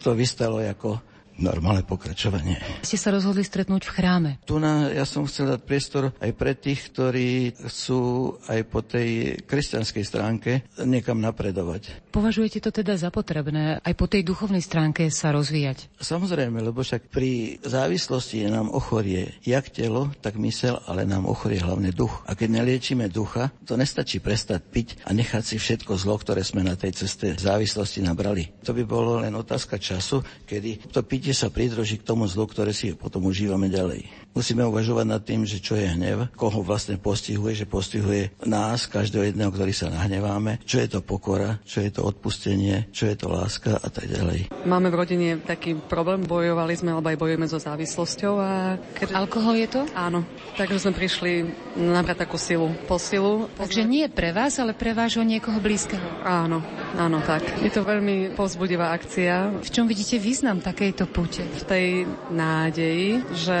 to 0.00 0.16
vystalo 0.16 0.64
ako 0.64 1.09
normálne 1.40 1.82
pokračovanie. 1.82 2.60
Ste 2.84 3.00
sa 3.00 3.10
rozhodli 3.10 3.42
stretnúť 3.42 3.88
v 3.88 3.94
chráme. 3.96 4.30
Tu 4.46 4.60
na, 4.60 4.92
ja 4.92 5.08
som 5.08 5.26
chcel 5.26 5.56
dať 5.56 5.60
priestor 5.64 6.12
aj 6.20 6.30
pre 6.36 6.52
tých, 6.54 6.92
ktorí 6.92 7.56
chcú 7.66 8.36
aj 8.46 8.60
po 8.68 8.80
tej 8.84 9.40
kresťanskej 9.44 10.04
stránke 10.04 10.50
niekam 10.84 11.18
napredovať. 11.18 12.12
Považujete 12.12 12.60
to 12.60 12.70
teda 12.70 12.94
za 13.00 13.08
potrebné 13.08 13.80
aj 13.80 13.94
po 13.96 14.06
tej 14.06 14.22
duchovnej 14.26 14.62
stránke 14.62 15.08
sa 15.08 15.32
rozvíjať? 15.32 15.90
Samozrejme, 15.98 16.60
lebo 16.60 16.84
však 16.84 17.08
pri 17.08 17.58
závislosti 17.64 18.46
nám 18.46 18.68
ochorie 18.70 19.40
jak 19.46 19.72
telo, 19.72 20.12
tak 20.20 20.36
mysel, 20.38 20.78
ale 20.84 21.08
nám 21.08 21.26
ochorie 21.26 21.62
hlavne 21.62 21.94
duch. 21.94 22.22
A 22.28 22.36
keď 22.36 22.62
neliečíme 22.62 23.08
ducha, 23.08 23.54
to 23.64 23.78
nestačí 23.78 24.18
prestať 24.20 24.60
piť 24.66 24.88
a 25.06 25.14
nechať 25.14 25.42
si 25.42 25.56
všetko 25.56 25.96
zlo, 25.96 26.18
ktoré 26.18 26.44
sme 26.44 26.66
na 26.66 26.74
tej 26.74 27.06
ceste 27.06 27.34
závislosti 27.38 28.04
nabrali. 28.04 28.50
To 28.66 28.74
by 28.74 28.82
bolo 28.84 29.22
len 29.22 29.32
otázka 29.32 29.80
času, 29.80 30.20
kedy 30.44 30.90
to 30.90 31.06
pitie 31.06 31.29
sa 31.32 31.52
pridruží 31.52 31.98
k 32.00 32.06
tomu 32.06 32.26
zlu, 32.30 32.46
ktoré 32.46 32.70
si 32.70 32.94
potom 32.94 33.26
užívame 33.26 33.70
ďalej. 33.70 34.06
Musíme 34.30 34.62
uvažovať 34.62 35.06
nad 35.10 35.22
tým, 35.26 35.42
že 35.42 35.58
čo 35.58 35.74
je 35.74 35.90
hnev, 35.90 36.30
koho 36.38 36.62
vlastne 36.62 36.94
postihuje, 36.94 37.58
že 37.58 37.66
postihuje 37.66 38.30
nás, 38.46 38.86
každého 38.86 39.26
jedného, 39.26 39.50
ktorý 39.50 39.74
sa 39.74 39.90
nahneváme, 39.90 40.62
čo 40.62 40.78
je 40.78 40.88
to 40.88 41.02
pokora, 41.02 41.58
čo 41.66 41.82
je 41.82 41.90
to 41.90 42.06
odpustenie, 42.06 42.86
čo 42.94 43.10
je 43.10 43.16
to 43.18 43.26
láska 43.26 43.76
a 43.82 43.88
tak 43.90 44.06
ďalej. 44.06 44.54
Máme 44.70 44.88
v 44.88 44.98
rodine 45.02 45.28
taký 45.42 45.74
problém, 45.74 46.22
bojovali 46.22 46.78
sme, 46.78 46.94
alebo 46.94 47.10
aj 47.10 47.18
bojujeme 47.18 47.46
so 47.50 47.58
závislosťou. 47.58 48.34
A 48.38 48.78
keď... 48.94 49.18
Alkohol 49.18 49.58
je 49.58 49.68
to? 49.68 49.82
Áno. 49.98 50.22
Takže 50.54 50.86
sme 50.86 50.92
prišli 50.94 51.50
nabrať 51.74 52.22
takú 52.22 52.38
silu, 52.38 52.70
posilu. 52.86 53.50
Takže 53.58 53.82
nie 53.82 54.06
pre 54.06 54.30
vás, 54.30 54.62
ale 54.62 54.78
pre 54.78 54.94
vášho 54.94 55.26
niekoho 55.26 55.58
blízkeho. 55.58 56.22
Áno, 56.22 56.62
áno, 56.94 57.18
tak. 57.26 57.42
Je 57.66 57.70
to 57.74 57.82
veľmi 57.82 58.38
povzbudivá 58.38 58.94
akcia. 58.94 59.58
V 59.58 59.70
čom 59.74 59.90
vidíte 59.90 60.22
význam 60.22 60.62
takejto 60.62 61.10
púte? 61.10 61.42
V 61.42 61.64
tej 61.66 61.86
nádeji, 62.30 63.26
že 63.34 63.58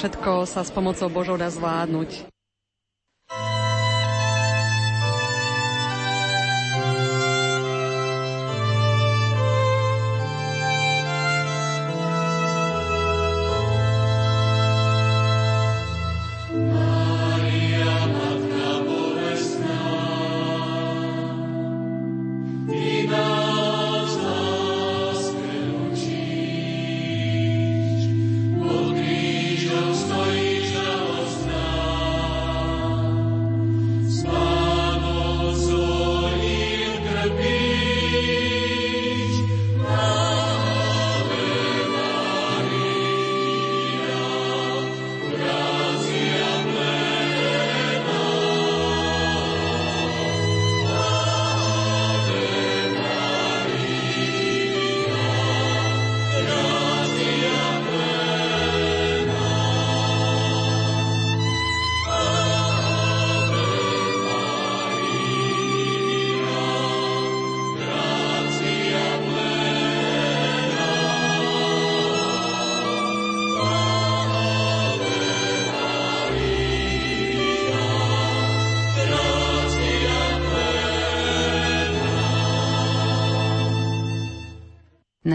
všetko 0.00 0.48
sa 0.48 0.64
s 0.64 0.72
pomocou 0.72 1.12
Božou 1.12 1.36
dá 1.36 1.52
zvládnuť. 1.52 2.29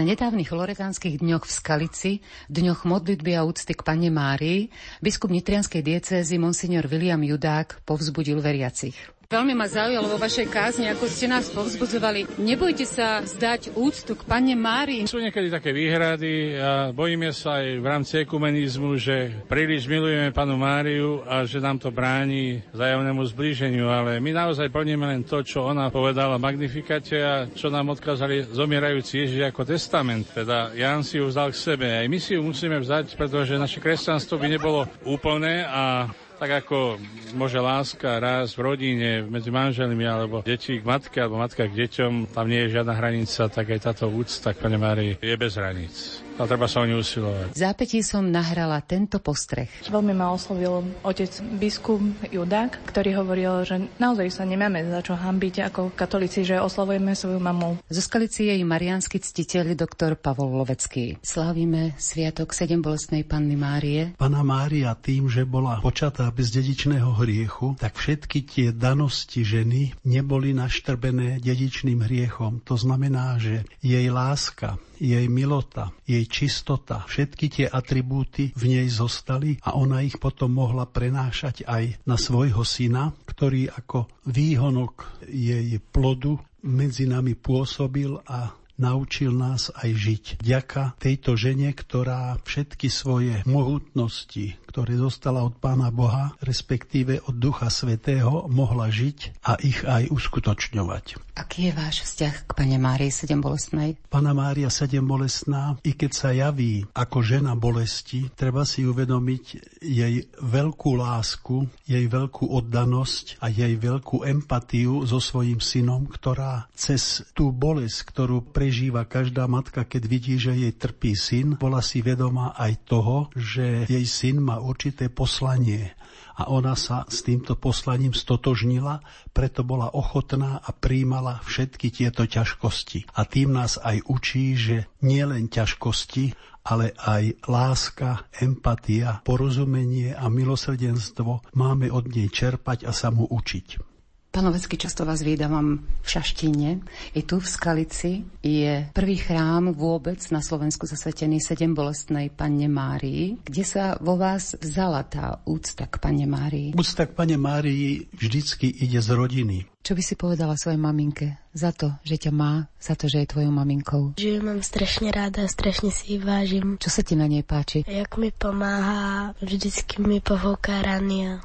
Nedávnych 0.06 0.54
loretánskych 0.54 1.18
dňoch 1.18 1.42
v 1.42 1.52
Skalici, 1.52 2.12
dňoch 2.46 2.86
modlitby 2.86 3.34
a 3.34 3.42
úcty 3.42 3.74
k 3.74 3.82
Pane 3.82 4.06
Márii, 4.14 4.70
biskup 5.02 5.34
Nitrianskej 5.34 5.82
diecézy 5.82 6.38
Monsignor 6.38 6.86
William 6.86 7.18
Judák 7.18 7.82
povzbudil 7.82 8.38
veriacich. 8.38 8.94
Veľmi 9.26 9.58
ma 9.58 9.66
zaujalo 9.66 10.06
vo 10.06 10.22
vašej 10.22 10.46
kázni, 10.46 10.86
ako 10.86 11.10
ste 11.10 11.26
nás 11.26 11.50
povzbudzovali. 11.50 12.38
Nebojte 12.38 12.86
sa 12.86 13.26
zdať 13.26 13.74
úctu 13.74 14.14
k 14.14 14.22
Pane 14.22 14.54
Márii. 14.54 15.02
Sú 15.10 15.18
niekedy 15.18 15.50
také 15.50 15.74
výhrady 15.74 16.54
a 16.54 16.94
bojíme 16.94 17.34
sa 17.34 17.58
aj 17.58 17.66
v 17.82 17.86
rámci 17.90 18.22
ekumenizmu, 18.22 18.94
že 18.94 19.34
príliš 19.50 19.90
milujeme 19.90 20.30
Panu 20.30 20.54
Máriu 20.54 21.26
a 21.26 21.42
že 21.42 21.58
nám 21.58 21.82
to 21.82 21.90
bráni 21.90 22.62
zájomnému 22.70 23.26
zblíženiu, 23.26 23.90
ale 23.90 24.22
my 24.22 24.30
naozaj 24.30 24.70
plníme 24.70 25.02
len 25.02 25.26
to, 25.26 25.42
čo 25.42 25.66
ona 25.66 25.90
povedala 25.90 26.38
v 26.38 26.46
Magnifikate 26.46 27.18
a 27.18 27.50
čo 27.50 27.66
nám 27.66 27.98
odkázali 27.98 28.46
zomierajúci 28.54 29.26
Ježiš 29.26 29.50
ako 29.50 29.66
testament. 29.66 30.30
Teda 30.30 30.70
Ján 30.70 31.02
si 31.02 31.18
ju 31.18 31.26
vzal 31.26 31.50
k 31.50 31.58
sebe. 31.58 31.90
Aj 31.98 32.06
my 32.06 32.18
si 32.22 32.38
ju 32.38 32.46
musíme 32.46 32.78
vzať, 32.78 33.18
pretože 33.18 33.58
naše 33.58 33.82
kresťanstvo 33.82 34.38
by 34.38 34.54
nebolo 34.54 34.86
úplné 35.02 35.66
a 35.66 36.14
tak 36.36 36.64
ako 36.64 37.00
môže 37.32 37.56
láska 37.56 38.20
raz 38.20 38.52
v 38.52 38.60
rodine, 38.64 39.24
medzi 39.24 39.48
manželmi, 39.48 40.04
alebo 40.04 40.44
deti 40.44 40.80
k 40.80 40.84
matke, 40.84 41.16
alebo 41.20 41.40
matka 41.40 41.64
k 41.64 41.72
deťom, 41.72 42.32
tam 42.32 42.46
nie 42.46 42.68
je 42.68 42.76
žiadna 42.76 42.92
hranica, 42.92 43.48
tak 43.48 43.66
aj 43.72 43.80
táto 43.80 44.12
úcta 44.12 44.52
k 44.52 44.60
Pane 44.60 44.78
Márii 44.78 45.12
je 45.20 45.34
bez 45.36 45.56
hraníc 45.56 46.25
a 46.36 46.44
treba 46.44 46.68
sa 46.68 46.84
o 46.84 46.88
ňu 46.88 47.00
usilovať. 47.00 47.56
V 47.56 47.58
zápätí 47.58 47.98
som 48.04 48.28
nahrala 48.28 48.84
tento 48.84 49.16
postreh. 49.18 49.72
Veľmi 49.88 50.12
ma 50.12 50.32
oslovil 50.32 50.84
otec 51.00 51.32
biskup 51.56 52.04
Judák, 52.28 52.76
ktorý 52.92 53.16
hovoril, 53.24 53.64
že 53.64 53.88
naozaj 53.96 54.28
sa 54.28 54.44
nemáme 54.44 54.84
za 54.84 55.00
čo 55.00 55.16
hambiť 55.16 55.72
ako 55.72 55.96
katolíci, 55.96 56.44
že 56.44 56.60
oslavujeme 56.60 57.16
svoju 57.16 57.40
mamu. 57.40 57.80
Zo 57.88 58.02
Skalici 58.04 58.52
je 58.52 58.60
i 58.60 58.64
mariánsky 58.64 59.16
ctiteľ 59.16 59.72
doktor 59.72 60.20
Pavol 60.20 60.52
Lovecký. 60.60 61.16
Slávime 61.24 61.96
Sviatok 61.96 62.52
sedem 62.52 62.84
bolestnej 62.84 63.24
Panny 63.24 63.56
Márie. 63.56 64.12
Pana 64.20 64.44
Mária 64.44 64.92
tým, 64.92 65.32
že 65.32 65.48
bola 65.48 65.80
počatá 65.80 66.28
bez 66.28 66.52
dedičného 66.52 67.16
hriechu, 67.16 67.80
tak 67.80 67.96
všetky 67.96 68.44
tie 68.44 68.68
danosti 68.76 69.40
ženy 69.40 69.96
neboli 70.04 70.52
naštrbené 70.52 71.40
dedičným 71.40 72.04
hriechom. 72.04 72.60
To 72.68 72.76
znamená, 72.76 73.40
že 73.40 73.64
jej 73.80 74.12
láska, 74.12 74.76
jej 74.98 75.26
milota, 75.28 75.92
jej 76.04 76.24
čistota, 76.26 77.04
všetky 77.06 77.46
tie 77.48 77.66
atribúty 77.68 78.50
v 78.56 78.64
nej 78.76 78.88
zostali 78.88 79.60
a 79.62 79.76
ona 79.76 80.02
ich 80.02 80.16
potom 80.16 80.56
mohla 80.56 80.88
prenášať 80.88 81.64
aj 81.68 82.02
na 82.08 82.16
svojho 82.16 82.64
syna, 82.66 83.12
ktorý 83.28 83.68
ako 83.70 84.10
výhonok 84.28 85.24
jej 85.28 85.78
plodu 85.80 86.40
medzi 86.66 87.06
nami 87.06 87.38
pôsobil 87.38 88.18
a 88.26 88.50
naučil 88.76 89.32
nás 89.32 89.72
aj 89.72 89.90
žiť. 89.92 90.24
Vďaka 90.44 91.00
tejto 91.00 91.36
žene, 91.36 91.72
ktorá 91.72 92.36
všetky 92.44 92.92
svoje 92.92 93.40
mohutnosti, 93.48 94.56
ktoré 94.76 95.00
dostala 95.00 95.40
od 95.40 95.56
Pána 95.56 95.88
Boha, 95.88 96.36
respektíve 96.44 97.24
od 97.24 97.40
Ducha 97.40 97.72
Svetého, 97.72 98.44
mohla 98.52 98.92
žiť 98.92 99.40
a 99.40 99.56
ich 99.64 99.80
aj 99.88 100.12
uskutočňovať. 100.12 101.16
Aký 101.32 101.68
je 101.68 101.72
váš 101.72 102.04
vzťah 102.04 102.34
k 102.44 102.50
Pane 102.52 102.76
Márii 102.76 103.08
Sedem 103.08 103.40
bolestnej? 103.40 103.96
Pana 104.12 104.36
Mária 104.36 104.68
Sedem 104.68 105.08
bolestná, 105.08 105.80
i 105.80 105.96
keď 105.96 106.12
sa 106.12 106.28
javí 106.36 106.84
ako 106.92 107.24
žena 107.24 107.56
bolesti, 107.56 108.28
treba 108.36 108.68
si 108.68 108.84
uvedomiť 108.84 109.44
jej 109.80 110.28
veľkú 110.44 110.90
lásku, 111.00 111.64
jej 111.88 112.04
veľkú 112.04 112.44
oddanosť 112.44 113.40
a 113.40 113.48
jej 113.48 113.80
veľkú 113.80 114.28
empatiu 114.28 115.08
so 115.08 115.24
svojím 115.24 115.56
synom, 115.56 116.04
ktorá 116.04 116.68
cez 116.76 117.24
tú 117.32 117.48
bolesť, 117.48 118.12
ktorú 118.12 118.52
prežíva 118.52 119.08
každá 119.08 119.48
matka, 119.48 119.88
keď 119.88 120.02
vidí, 120.04 120.36
že 120.36 120.52
jej 120.52 120.72
trpí 120.76 121.16
syn, 121.16 121.56
bola 121.56 121.80
si 121.80 122.04
vedomá 122.04 122.52
aj 122.60 122.72
toho, 122.84 123.32
že 123.32 123.88
jej 123.88 124.04
syn 124.04 124.44
má 124.44 124.65
určité 124.66 125.06
poslanie 125.06 125.94
a 126.36 126.52
ona 126.52 126.76
sa 126.76 127.08
s 127.08 127.24
týmto 127.24 127.56
poslaním 127.56 128.12
stotožnila, 128.12 129.00
preto 129.32 129.64
bola 129.64 129.88
ochotná 129.96 130.60
a 130.60 130.70
príjmala 130.76 131.40
všetky 131.48 131.88
tieto 131.88 132.28
ťažkosti. 132.28 133.16
A 133.16 133.24
tým 133.24 133.56
nás 133.56 133.80
aj 133.80 134.04
učí, 134.04 134.52
že 134.52 134.76
nielen 135.00 135.48
ťažkosti, 135.48 136.36
ale 136.68 136.92
aj 136.98 137.46
láska, 137.48 138.28
empatia, 138.36 139.24
porozumenie 139.24 140.12
a 140.12 140.28
milosrdenstvo 140.28 141.56
máme 141.56 141.88
od 141.88 142.04
nej 142.12 142.28
čerpať 142.28 142.84
a 142.84 142.92
sa 142.92 143.08
mu 143.08 143.24
učiť. 143.24 143.95
Pán 144.36 144.52
Lovecký, 144.52 144.76
často 144.76 145.08
vás 145.08 145.24
vydávam 145.24 145.80
v 146.04 146.08
Šaštine. 146.12 146.84
I 147.16 147.24
tu 147.24 147.40
v 147.40 147.48
Skalici 147.48 148.20
je 148.44 148.84
prvý 148.92 149.16
chrám 149.16 149.72
vôbec 149.72 150.20
na 150.28 150.44
Slovensku 150.44 150.84
zasvetený 150.84 151.40
sedem 151.40 151.72
bolestnej 151.72 152.28
Panne 152.28 152.68
Márii. 152.68 153.40
Kde 153.40 153.64
sa 153.64 153.96
vo 153.96 154.20
vás 154.20 154.52
vzala 154.60 155.08
tá 155.08 155.40
úcta 155.48 155.88
k 155.88 155.96
Panne 155.96 156.28
Márii? 156.28 156.76
Úcta 156.76 157.08
k 157.08 157.16
Panne 157.16 157.40
Márii 157.40 158.12
vždycky 158.12 158.68
ide 158.68 159.00
z 159.00 159.08
rodiny. 159.16 159.72
Čo 159.80 159.96
by 159.96 160.02
si 160.04 160.20
povedala 160.20 160.52
svojej 160.60 160.84
maminke 160.84 161.40
za 161.56 161.72
to, 161.72 161.96
že 162.04 162.28
ťa 162.28 162.32
má, 162.36 162.68
za 162.76 162.92
to, 162.92 163.08
že 163.08 163.24
je 163.24 163.32
tvojou 163.32 163.56
maminkou? 163.56 164.20
Že 164.20 164.36
ju 164.36 164.40
mám 164.44 164.60
strašne 164.60 165.16
ráda, 165.16 165.48
strašne 165.48 165.88
si 165.88 166.12
ju 166.12 166.28
vážim. 166.28 166.76
Čo 166.76 166.92
sa 166.92 167.00
ti 167.00 167.16
na 167.16 167.24
nej 167.24 167.40
páči? 167.40 167.88
Jak 167.88 168.20
mi 168.20 168.28
pomáha, 168.36 169.32
vždycky 169.40 170.04
mi 170.04 170.20
povouká 170.20 170.84
rany 170.84 171.24
a 171.24 171.40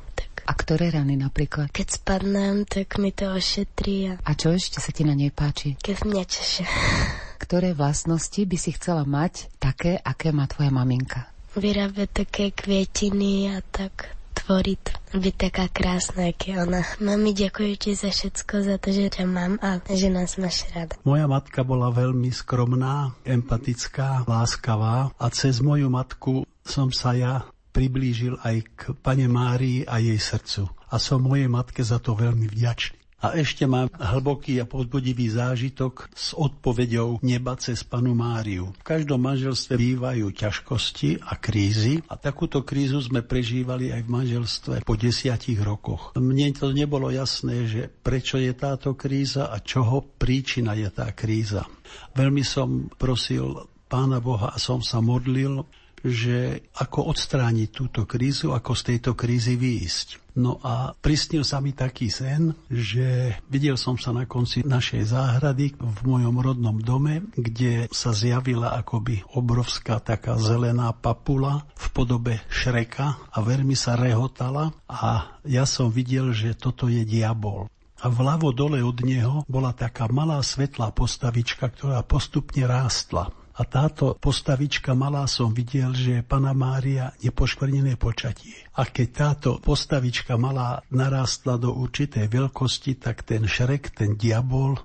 a 0.46 0.52
ktoré 0.54 0.92
rany 0.94 1.18
napríklad? 1.18 1.70
Keď 1.70 1.88
spadnem, 2.02 2.68
tak 2.68 2.98
mi 2.98 3.14
to 3.14 3.32
ošetrí. 3.32 4.12
A, 4.12 4.14
a 4.22 4.32
čo 4.34 4.54
ešte 4.54 4.82
sa 4.82 4.92
ti 4.94 5.06
na 5.06 5.14
nej 5.14 5.30
páči? 5.30 5.78
Keď 5.80 5.98
mňa 6.08 6.24
češe. 6.26 6.64
Ktoré 7.44 7.74
vlastnosti 7.74 8.38
by 8.38 8.58
si 8.58 8.72
chcela 8.78 9.02
mať 9.02 9.50
také, 9.58 9.98
aké 9.98 10.30
má 10.30 10.46
tvoja 10.46 10.70
maminka? 10.70 11.26
Vyrábať 11.58 12.24
také 12.24 12.54
kvietiny 12.54 13.52
a 13.52 13.60
tak 13.60 14.14
tvoriť, 14.42 15.14
byť 15.14 15.36
taká 15.38 15.66
krásna, 15.70 16.34
aké 16.34 16.58
ona. 16.58 16.82
Mami, 16.98 17.36
ďakujem 17.36 17.76
ti 17.78 17.92
za 17.94 18.10
všetko, 18.10 18.54
za 18.66 18.76
to, 18.82 18.90
že 18.90 19.22
ťa 19.22 19.26
mám 19.30 19.62
a 19.62 19.80
že 19.92 20.10
nás 20.10 20.36
máš 20.42 20.66
rada. 20.74 20.98
Moja 21.06 21.30
matka 21.30 21.62
bola 21.62 21.94
veľmi 21.94 22.32
skromná, 22.34 23.14
empatická, 23.28 24.26
láskavá 24.26 25.14
a 25.16 25.26
cez 25.30 25.62
moju 25.62 25.88
matku 25.92 26.44
som 26.66 26.90
sa 26.90 27.14
ja 27.14 27.46
priblížil 27.72 28.38
aj 28.44 28.56
k 28.76 28.82
pane 29.00 29.26
Márii 29.32 29.88
a 29.88 29.98
jej 29.98 30.20
srdcu. 30.20 30.70
A 30.92 31.00
som 31.00 31.24
mojej 31.24 31.48
matke 31.48 31.82
za 31.82 31.98
to 32.04 32.14
veľmi 32.14 32.52
vďačný. 32.52 33.02
A 33.22 33.38
ešte 33.38 33.70
mám 33.70 33.86
hlboký 34.02 34.58
a 34.58 34.66
podbudivý 34.66 35.30
zážitok 35.30 36.10
s 36.10 36.34
odpovedou 36.34 37.22
neba 37.22 37.54
cez 37.54 37.86
panu 37.86 38.18
Máriu. 38.18 38.74
V 38.82 38.82
každom 38.82 39.22
manželstve 39.22 39.78
bývajú 39.78 40.34
ťažkosti 40.34 41.22
a 41.30 41.38
krízy 41.38 42.02
a 42.10 42.18
takúto 42.18 42.66
krízu 42.66 42.98
sme 42.98 43.22
prežívali 43.22 43.94
aj 43.94 44.02
v 44.02 44.10
manželstve 44.10 44.76
po 44.82 44.98
desiatich 44.98 45.62
rokoch. 45.62 46.18
Mne 46.18 46.50
to 46.58 46.74
nebolo 46.74 47.14
jasné, 47.14 47.70
že 47.70 47.94
prečo 47.94 48.42
je 48.42 48.58
táto 48.58 48.98
kríza 48.98 49.54
a 49.54 49.62
čoho 49.62 50.02
príčina 50.02 50.74
je 50.74 50.90
tá 50.90 51.14
kríza. 51.14 51.70
Veľmi 52.18 52.42
som 52.42 52.90
prosil 52.98 53.70
Pána 53.86 54.18
Boha 54.18 54.50
a 54.50 54.58
som 54.58 54.82
sa 54.82 54.98
modlil, 54.98 55.62
že 56.02 56.66
ako 56.78 57.14
odstrániť 57.14 57.70
túto 57.70 58.10
krízu, 58.10 58.52
ako 58.52 58.74
z 58.74 58.82
tejto 58.94 59.12
krízy 59.14 59.56
výjsť. 59.56 60.22
No 60.32 60.64
a 60.64 60.96
pristnil 60.96 61.44
sa 61.44 61.60
mi 61.60 61.76
taký 61.76 62.08
sen, 62.08 62.56
že 62.72 63.36
videl 63.52 63.76
som 63.76 64.00
sa 64.00 64.16
na 64.16 64.24
konci 64.24 64.64
našej 64.64 65.12
záhrady 65.12 65.76
v 65.76 65.98
mojom 66.08 66.40
rodnom 66.40 66.80
dome, 66.80 67.28
kde 67.36 67.92
sa 67.92 68.16
zjavila 68.16 68.80
akoby 68.80 69.28
obrovská 69.36 70.00
taká 70.00 70.40
zelená 70.40 70.96
papula 70.96 71.68
v 71.76 71.88
podobe 71.92 72.34
šreka 72.48 73.20
a 73.28 73.38
veľmi 73.44 73.76
sa 73.76 74.00
rehotala 74.00 74.72
a 74.88 75.36
ja 75.44 75.68
som 75.68 75.92
videl, 75.92 76.32
že 76.32 76.56
toto 76.56 76.88
je 76.88 77.04
diabol 77.04 77.68
a 78.02 78.10
vľavo 78.10 78.50
dole 78.50 78.82
od 78.82 78.98
neho 79.06 79.46
bola 79.46 79.72
taká 79.78 80.10
malá 80.10 80.42
svetlá 80.42 80.90
postavička, 80.90 81.70
ktorá 81.70 82.02
postupne 82.02 82.66
rástla. 82.66 83.30
A 83.62 83.70
táto 83.70 84.18
postavička 84.18 84.98
malá 84.98 85.30
som 85.30 85.54
videl, 85.54 85.94
že 85.94 86.10
je 86.18 86.26
Pana 86.26 86.50
Mária 86.50 87.14
nepoškvrnené 87.22 87.94
počatie. 87.94 88.58
A 88.74 88.90
keď 88.90 89.08
táto 89.14 89.50
postavička 89.62 90.34
malá 90.34 90.82
narástla 90.90 91.62
do 91.62 91.70
určitej 91.70 92.26
veľkosti, 92.26 92.98
tak 92.98 93.22
ten 93.22 93.46
šrek, 93.46 93.94
ten 93.94 94.18
diabol, 94.18 94.82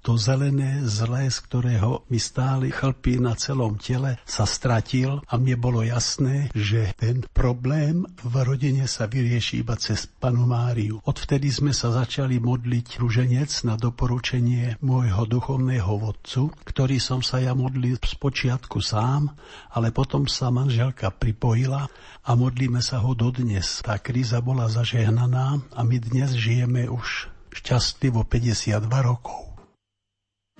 to 0.00 0.16
zelené 0.16 0.80
zlé, 0.88 1.28
z 1.28 1.38
ktorého 1.44 2.08
mi 2.08 2.16
stáli 2.16 2.72
chlpy 2.72 3.20
na 3.20 3.36
celom 3.36 3.76
tele, 3.76 4.16
sa 4.24 4.48
stratil 4.48 5.20
a 5.28 5.36
mne 5.36 5.56
bolo 5.60 5.84
jasné, 5.84 6.48
že 6.56 6.96
ten 6.96 7.24
problém 7.36 8.08
v 8.24 8.34
rodine 8.40 8.88
sa 8.88 9.04
vyrieši 9.04 9.60
iba 9.60 9.76
cez 9.76 10.08
panu 10.08 10.48
Máriu. 10.48 11.04
Odvtedy 11.04 11.52
sme 11.52 11.76
sa 11.76 11.92
začali 11.92 12.40
modliť 12.40 12.96
ruženec 12.96 13.50
na 13.68 13.76
doporučenie 13.76 14.80
môjho 14.80 15.28
duchovného 15.28 15.92
vodcu, 16.00 16.48
ktorý 16.64 16.96
som 16.96 17.20
sa 17.20 17.40
ja 17.40 17.52
modlil 17.52 18.00
z 18.00 18.14
počiatku 18.16 18.80
sám, 18.80 19.32
ale 19.76 19.92
potom 19.92 20.24
sa 20.24 20.48
manželka 20.48 21.12
pripojila 21.12 21.88
a 22.24 22.30
modlíme 22.32 22.80
sa 22.80 23.04
ho 23.04 23.12
dodnes. 23.12 23.84
Tá 23.84 24.00
kríza 24.00 24.40
bola 24.40 24.68
zažehnaná 24.68 25.60
a 25.76 25.80
my 25.84 25.96
dnes 26.00 26.32
žijeme 26.32 26.88
už 26.88 27.28
šťastlivo 27.50 28.22
52 28.24 28.86
rokov. 29.02 29.49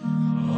Oh. 0.03 0.50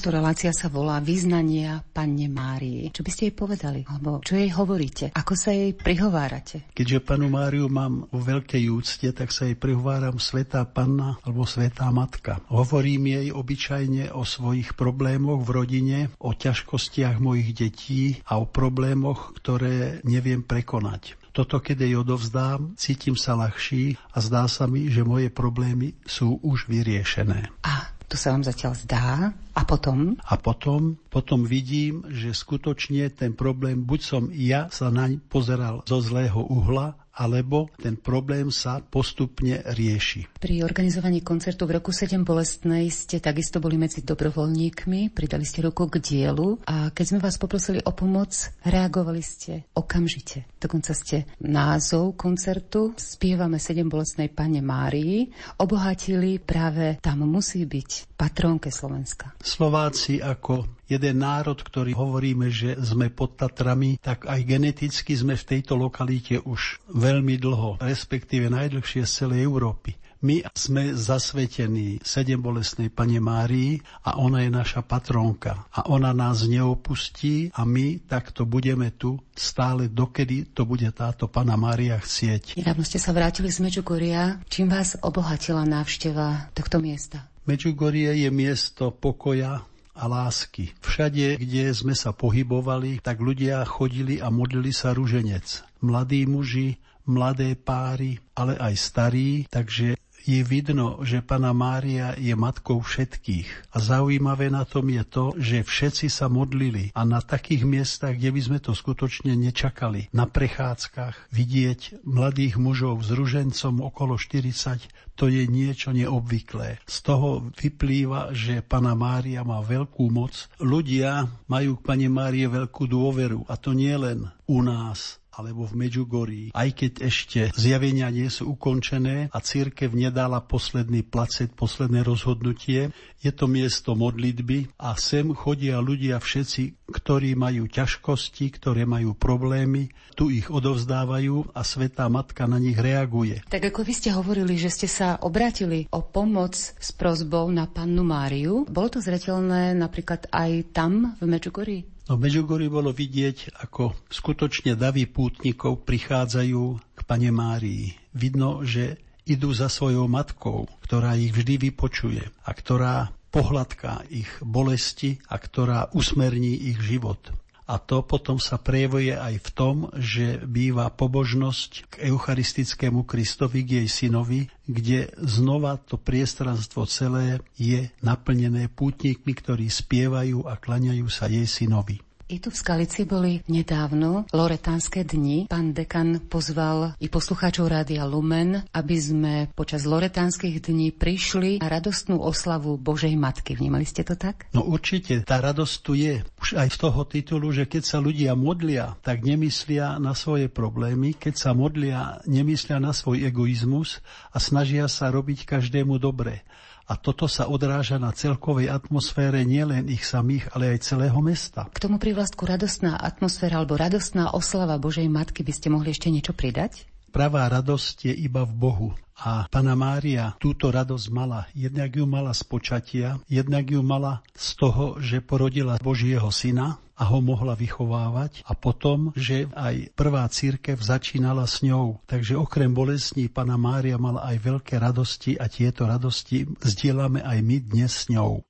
Táto 0.00 0.16
relácia 0.16 0.48
sa 0.56 0.72
volá 0.72 0.96
Význania 0.96 1.84
Panne 1.92 2.24
Márii. 2.24 2.88
Čo 2.88 3.04
by 3.04 3.10
ste 3.12 3.22
jej 3.28 3.36
povedali? 3.36 3.84
Alebo 3.84 4.24
čo 4.24 4.32
jej 4.32 4.48
hovoríte? 4.48 5.12
Ako 5.12 5.36
sa 5.36 5.52
jej 5.52 5.76
prihovárate? 5.76 6.72
Keďže 6.72 7.04
panu 7.04 7.28
Máriu 7.28 7.68
mám 7.68 8.08
vo 8.08 8.16
veľkej 8.16 8.64
úcte, 8.72 9.12
tak 9.12 9.28
sa 9.28 9.44
jej 9.44 9.60
prihováram 9.60 10.16
Svetá 10.16 10.64
Panna 10.64 11.20
alebo 11.20 11.44
Svetá 11.44 11.92
Matka. 11.92 12.40
Hovorím 12.48 13.12
jej 13.12 13.28
obyčajne 13.28 14.16
o 14.16 14.24
svojich 14.24 14.72
problémoch 14.72 15.44
v 15.44 15.50
rodine, 15.52 15.98
o 16.16 16.32
ťažkostiach 16.32 17.20
mojich 17.20 17.52
detí 17.52 18.24
a 18.24 18.40
o 18.40 18.48
problémoch, 18.48 19.36
ktoré 19.36 20.00
neviem 20.08 20.40
prekonať. 20.40 21.20
Toto, 21.36 21.60
keď 21.60 21.76
jej 21.76 21.94
odovzdám, 22.00 22.72
cítim 22.80 23.20
sa 23.20 23.36
ľahší 23.36 24.00
a 24.16 24.24
zdá 24.24 24.48
sa 24.48 24.64
mi, 24.64 24.88
že 24.88 25.04
moje 25.04 25.28
problémy 25.28 25.92
sú 26.08 26.40
už 26.40 26.72
vyriešené. 26.72 27.52
A 27.68 27.99
to 28.10 28.18
sa 28.18 28.34
vám 28.34 28.42
zatiaľ 28.42 28.74
zdá? 28.74 29.30
A 29.54 29.62
potom? 29.62 30.18
A 30.26 30.34
potom, 30.34 30.98
potom 31.14 31.46
vidím, 31.46 32.02
že 32.10 32.34
skutočne 32.34 33.06
ten 33.14 33.38
problém, 33.38 33.86
buď 33.86 34.00
som 34.02 34.22
ja 34.34 34.66
sa 34.74 34.90
naň 34.90 35.22
pozeral 35.30 35.86
zo 35.86 36.02
zlého 36.02 36.42
uhla, 36.42 36.98
alebo 37.14 37.68
ten 37.76 37.98
problém 37.98 38.48
sa 38.54 38.78
postupne 38.80 39.60
rieši. 39.74 40.30
Pri 40.38 40.62
organizovaní 40.62 41.20
koncertu 41.20 41.66
v 41.66 41.82
roku 41.82 41.90
7 41.90 42.22
Bolestnej 42.22 42.88
ste 42.88 43.18
takisto 43.18 43.58
boli 43.58 43.76
medzi 43.76 44.06
dobrovoľníkmi, 44.06 45.10
pridali 45.10 45.44
ste 45.44 45.66
ruku 45.66 45.90
k 45.90 45.98
dielu 45.98 46.56
a 46.64 46.94
keď 46.94 47.04
sme 47.04 47.20
vás 47.20 47.36
poprosili 47.36 47.82
o 47.82 47.92
pomoc, 47.92 48.32
reagovali 48.62 49.22
ste 49.22 49.66
okamžite. 49.74 50.46
Dokonca 50.56 50.92
ste 50.94 51.26
názov 51.42 52.14
koncertu 52.14 52.94
Spievame 52.94 53.58
7 53.58 53.86
Bolestnej 53.90 54.30
Pane 54.30 54.62
Márii 54.62 55.28
obohatili 55.60 56.38
práve 56.40 57.02
tam 57.02 57.26
musí 57.26 57.66
byť 57.66 58.16
patrónke 58.16 58.72
Slovenska. 58.72 59.34
Slováci 59.40 60.20
ako 60.20 60.79
jeden 60.90 61.22
národ, 61.22 61.56
ktorý 61.62 61.94
hovoríme, 61.94 62.50
že 62.50 62.74
sme 62.82 63.14
pod 63.14 63.38
Tatrami, 63.38 64.02
tak 64.02 64.26
aj 64.26 64.42
geneticky 64.42 65.14
sme 65.14 65.38
v 65.38 65.46
tejto 65.46 65.78
lokalite 65.78 66.42
už 66.42 66.82
veľmi 66.90 67.38
dlho, 67.38 67.78
respektíve 67.78 68.50
najdlhšie 68.50 69.06
z 69.06 69.12
celej 69.24 69.46
Európy. 69.46 69.94
My 70.20 70.44
sme 70.52 70.92
zasvetení 70.92 71.96
sedem 72.04 72.44
bolestnej 72.44 72.92
Pane 72.92 73.24
Márii 73.24 73.80
a 74.04 74.20
ona 74.20 74.44
je 74.44 74.52
naša 74.52 74.84
patrónka. 74.84 75.64
A 75.72 75.88
ona 75.88 76.12
nás 76.12 76.44
neopustí 76.44 77.48
a 77.56 77.64
my 77.64 78.04
takto 78.04 78.44
budeme 78.44 78.92
tu 78.92 79.16
stále, 79.32 79.88
dokedy 79.88 80.52
to 80.52 80.68
bude 80.68 80.84
táto 80.92 81.24
Pana 81.24 81.56
Mária 81.56 81.96
chcieť. 81.96 82.60
Nedávno 82.60 82.84
ste 82.84 83.00
sa 83.00 83.16
vrátili 83.16 83.48
z 83.48 83.64
Medžugoria. 83.64 84.44
Čím 84.52 84.68
vás 84.68 85.00
obohatila 85.00 85.64
návšteva 85.64 86.52
tohto 86.52 86.84
miesta? 86.84 87.24
Medžugorie 87.48 88.20
je 88.20 88.28
miesto 88.28 88.92
pokoja, 88.92 89.64
a 89.94 90.04
lásky. 90.08 90.72
Všade, 90.80 91.36
kde 91.36 91.68
sme 91.76 91.92
sa 91.92 92.16
pohybovali, 92.16 93.04
tak 93.04 93.20
ľudia 93.20 93.60
chodili 93.68 94.22
a 94.22 94.32
modlili 94.32 94.72
sa 94.72 94.96
ruženec. 94.96 95.44
Mladí 95.84 96.24
muži, 96.24 96.80
mladé 97.04 97.58
páry, 97.58 98.16
ale 98.32 98.56
aj 98.56 98.74
starí, 98.78 99.44
takže 99.52 99.99
je 100.24 100.40
vidno, 100.44 101.00
že 101.04 101.24
Pana 101.24 101.52
Mária 101.52 102.16
je 102.16 102.32
matkou 102.34 102.80
všetkých. 102.82 103.72
A 103.72 103.76
zaujímavé 103.78 104.50
na 104.50 104.66
tom 104.68 104.88
je 104.90 105.04
to, 105.06 105.24
že 105.36 105.66
všetci 105.66 106.06
sa 106.10 106.26
modlili 106.26 106.90
a 106.96 107.04
na 107.06 107.22
takých 107.22 107.68
miestach, 107.68 108.16
kde 108.16 108.30
by 108.32 108.40
sme 108.40 108.58
to 108.58 108.72
skutočne 108.72 109.36
nečakali, 109.36 110.10
na 110.10 110.26
prechádzkach 110.26 111.30
vidieť 111.30 112.02
mladých 112.02 112.56
mužov 112.56 113.04
s 113.04 113.10
ružencom 113.14 113.84
okolo 113.84 114.16
40, 114.16 114.88
to 115.20 115.28
je 115.28 115.44
niečo 115.44 115.92
neobvyklé. 115.92 116.80
Z 116.88 116.96
toho 117.04 117.52
vyplýva, 117.52 118.32
že 118.32 118.64
Pana 118.64 118.96
Mária 118.96 119.44
má 119.44 119.60
veľkú 119.60 120.08
moc. 120.08 120.48
Ľudia 120.56 121.28
majú 121.44 121.76
k 121.76 121.84
Pane 121.84 122.08
Márie 122.08 122.48
veľkú 122.48 122.88
dôveru 122.88 123.44
a 123.44 123.60
to 123.60 123.76
nie 123.76 123.92
len 123.92 124.32
u 124.48 124.64
nás, 124.64 125.19
alebo 125.30 125.66
v 125.66 125.86
Medžugorí, 125.86 126.42
aj 126.52 126.68
keď 126.74 126.92
ešte 127.06 127.40
zjavenia 127.54 128.10
nie 128.10 128.26
sú 128.26 128.54
ukončené 128.54 129.30
a 129.30 129.38
církev 129.38 129.94
nedala 129.94 130.42
posledný 130.42 131.06
placet, 131.06 131.54
posledné 131.54 132.02
rozhodnutie, 132.02 132.90
je 133.20 133.30
to 133.30 133.46
miesto 133.46 133.94
modlitby 133.94 134.74
a 134.80 134.96
sem 134.98 135.30
chodia 135.36 135.78
ľudia 135.78 136.18
všetci, 136.18 136.90
ktorí 136.90 137.38
majú 137.38 137.70
ťažkosti, 137.70 138.58
ktoré 138.58 138.88
majú 138.88 139.14
problémy, 139.14 139.92
tu 140.18 140.28
ich 140.32 140.50
odovzdávajú 140.50 141.54
a 141.54 141.60
Svetá 141.62 142.10
Matka 142.10 142.50
na 142.50 142.58
nich 142.58 142.76
reaguje. 142.76 143.46
Tak 143.46 143.70
ako 143.70 143.86
vy 143.86 143.92
ste 143.94 144.10
hovorili, 144.10 144.58
že 144.58 144.72
ste 144.72 144.88
sa 144.90 145.20
obratili 145.22 145.86
o 145.94 146.02
pomoc 146.02 146.58
s 146.58 146.88
prozbou 146.96 147.46
na 147.54 147.70
pannu 147.70 148.02
Máriu, 148.02 148.66
bolo 148.66 148.88
to 148.90 148.98
zretelné 148.98 149.72
napríklad 149.76 150.26
aj 150.34 150.74
tam 150.74 151.14
v 151.20 151.24
Medžugorí? 151.24 151.78
No 152.10 152.18
v 152.18 152.26
Medžugorji 152.26 152.66
bolo 152.66 152.90
vidieť, 152.90 153.62
ako 153.62 153.94
skutočne 154.10 154.74
davy 154.74 155.06
pútnikov 155.06 155.86
prichádzajú 155.86 156.62
k 156.98 157.00
Pane 157.06 157.30
Márii. 157.30 157.94
Vidno, 158.10 158.66
že 158.66 158.98
idú 159.30 159.54
za 159.54 159.70
svojou 159.70 160.10
matkou, 160.10 160.66
ktorá 160.82 161.14
ich 161.14 161.30
vždy 161.30 161.70
vypočuje 161.70 162.26
a 162.42 162.50
ktorá 162.50 163.14
pohľadká 163.30 164.10
ich 164.10 164.26
bolesti 164.42 165.22
a 165.30 165.38
ktorá 165.38 165.94
usmerní 165.94 166.74
ich 166.74 166.82
život. 166.82 167.30
A 167.70 167.78
to 167.78 168.02
potom 168.02 168.42
sa 168.42 168.58
prejavuje 168.58 169.14
aj 169.14 169.46
v 169.46 169.48
tom, 169.54 169.76
že 169.94 170.42
býva 170.42 170.90
pobožnosť 170.90 171.70
k 171.86 172.10
eucharistickému 172.10 173.06
Kristovi, 173.06 173.62
k 173.62 173.70
jej 173.78 173.88
synovi, 173.88 174.50
kde 174.66 175.14
znova 175.22 175.78
to 175.78 175.94
priestranstvo 175.94 176.82
celé 176.90 177.38
je 177.54 177.86
naplnené 178.02 178.66
pútnikmi, 178.66 179.30
ktorí 179.38 179.70
spievajú 179.70 180.50
a 180.50 180.58
klaňajú 180.58 181.06
sa 181.06 181.30
jej 181.30 181.46
synovi. 181.46 182.02
I 182.30 182.38
tu 182.38 182.54
v 182.54 182.62
Skalici 182.62 183.02
boli 183.02 183.42
nedávno 183.50 184.22
Loretánske 184.30 185.02
dni. 185.02 185.50
Pán 185.50 185.74
dekan 185.74 186.30
pozval 186.30 186.94
i 187.02 187.10
poslucháčov 187.10 187.66
Rádia 187.66 188.06
Lumen, 188.06 188.62
aby 188.70 188.96
sme 189.02 189.34
počas 189.50 189.82
Loretánskych 189.82 190.62
dní 190.62 190.94
prišli 190.94 191.58
na 191.58 191.66
radostnú 191.66 192.22
oslavu 192.22 192.78
Božej 192.78 193.18
Matky. 193.18 193.58
Vnímali 193.58 193.82
ste 193.82 194.06
to 194.06 194.14
tak? 194.14 194.46
No 194.54 194.62
určite, 194.62 195.26
tá 195.26 195.42
radosť 195.42 195.74
tu 195.82 195.98
je. 195.98 196.22
Už 196.38 196.54
aj 196.54 196.70
z 196.70 196.78
toho 196.78 197.02
titulu, 197.02 197.50
že 197.50 197.66
keď 197.66 197.82
sa 197.82 197.98
ľudia 197.98 198.38
modlia, 198.38 198.94
tak 199.02 199.26
nemyslia 199.26 199.98
na 199.98 200.14
svoje 200.14 200.46
problémy. 200.46 201.18
Keď 201.18 201.34
sa 201.34 201.50
modlia, 201.50 202.22
nemyslia 202.30 202.78
na 202.78 202.94
svoj 202.94 203.26
egoizmus 203.26 203.98
a 204.30 204.38
snažia 204.38 204.86
sa 204.86 205.10
robiť 205.10 205.50
každému 205.50 205.98
dobre 205.98 206.46
a 206.90 206.98
toto 206.98 207.30
sa 207.30 207.46
odráža 207.46 208.02
na 208.02 208.10
celkovej 208.10 208.66
atmosfére 208.66 209.46
nielen 209.46 209.86
ich 209.86 210.02
samých, 210.02 210.50
ale 210.58 210.74
aj 210.74 210.90
celého 210.90 211.14
mesta. 211.22 211.70
K 211.70 211.86
tomu 211.86 212.02
privlastku 212.02 212.42
radostná 212.42 212.98
atmosféra 212.98 213.62
alebo 213.62 213.78
radostná 213.78 214.34
oslava 214.34 214.74
Božej 214.74 215.06
Matky 215.06 215.46
by 215.46 215.52
ste 215.54 215.70
mohli 215.70 215.94
ešte 215.94 216.10
niečo 216.10 216.34
pridať? 216.34 216.89
Pravá 217.10 217.50
radosť 217.50 218.10
je 218.10 218.14
iba 218.14 218.46
v 218.46 218.54
Bohu. 218.54 218.88
A 219.20 219.44
Pana 219.52 219.76
Mária 219.76 220.32
túto 220.40 220.72
radosť 220.72 221.06
mala. 221.12 221.44
Jednak 221.52 221.92
ju 221.92 222.08
mala 222.08 222.32
z 222.32 222.40
počatia, 222.48 223.20
jednak 223.28 223.68
ju 223.68 223.84
mala 223.84 224.24
z 224.32 224.56
toho, 224.56 224.96
že 224.96 225.20
porodila 225.20 225.76
Božieho 225.76 226.32
syna 226.32 226.80
a 226.96 227.04
ho 227.08 227.20
mohla 227.20 227.52
vychovávať 227.52 228.44
a 228.48 228.52
potom, 228.56 229.12
že 229.12 229.48
aj 229.56 229.92
prvá 229.92 230.24
církev 230.28 230.80
začínala 230.80 231.44
s 231.44 231.60
ňou. 231.60 232.00
Takže 232.08 232.36
okrem 232.36 232.72
bolestní 232.72 233.28
Pana 233.28 233.60
Mária 233.60 234.00
mala 234.00 234.24
aj 234.24 234.36
veľké 234.40 234.80
radosti 234.80 235.36
a 235.36 235.52
tieto 235.52 235.84
radosti 235.84 236.48
zdieľame 236.60 237.20
aj 237.20 237.38
my 237.44 237.56
dnes 237.60 237.92
s 237.92 238.08
ňou. 238.08 238.40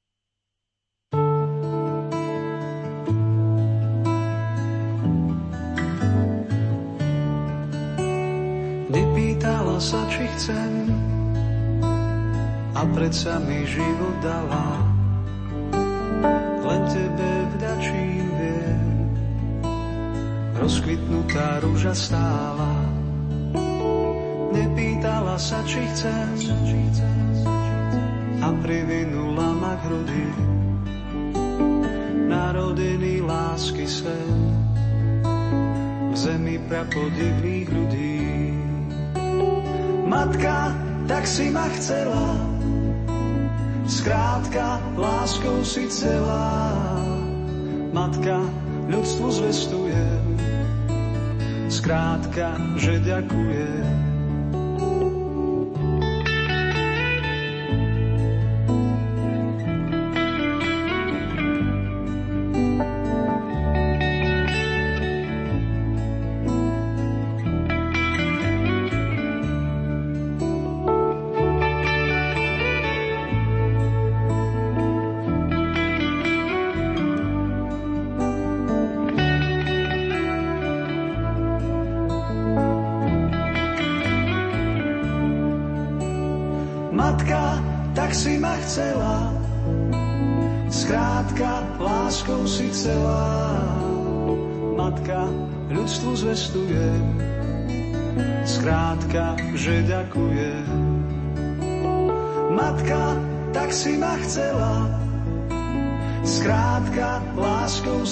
Vypýtala 9.40 9.80
sa, 9.80 10.04
či 10.12 10.28
chcem 10.36 10.92
a 12.76 12.84
predsa 12.92 13.40
mi 13.40 13.64
život 13.64 14.20
dala. 14.20 14.84
Len 16.60 16.82
tebe 16.84 17.32
vdačím 17.56 18.28
viem, 18.36 18.84
rozkvitnutá 20.60 21.64
rúža 21.64 21.96
stála. 21.96 22.84
Nepýtala 24.52 25.40
sa, 25.40 25.64
či 25.64 25.88
chcem 25.88 26.36
a 28.44 28.48
privinula 28.60 29.56
ma 29.56 29.72
k 29.80 29.88
hrudi. 29.88 30.28
Narodený 32.28 33.24
lásky 33.24 33.88
sen 33.88 34.36
v 36.12 36.14
zemi 36.28 36.60
prapodivných 36.68 37.68
ľudí. 37.72 38.49
Matka, 40.10 40.74
tak 41.06 41.22
si 41.22 41.54
ma 41.54 41.70
chcela, 41.78 42.34
skrátka, 43.86 44.82
láskou 44.98 45.62
si 45.62 45.86
celá. 45.86 46.66
Matka, 47.94 48.42
ľudstvu 48.90 49.30
zvestujem, 49.30 50.34
skrátka, 51.70 52.58
že 52.74 52.98
ďakujem. 53.06 53.99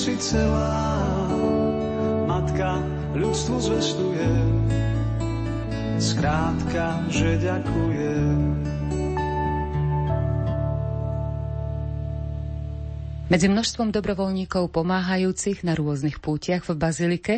Si 0.09 0.33
celá. 0.33 1.29
Matka, 2.25 2.81
ľudstvu 3.13 3.57
zvestuje, 3.61 4.29
skrátka, 6.01 7.05
že 7.13 7.37
ďakuje. 7.45 8.13
Medzi 13.29 13.53
množstvom 13.53 13.93
dobrovoľníkov 13.93 14.73
pomáhajúcich 14.73 15.61
na 15.61 15.77
rôznych 15.77 16.25
pútiach 16.25 16.65
v 16.65 16.81
Bazilike 16.81 17.35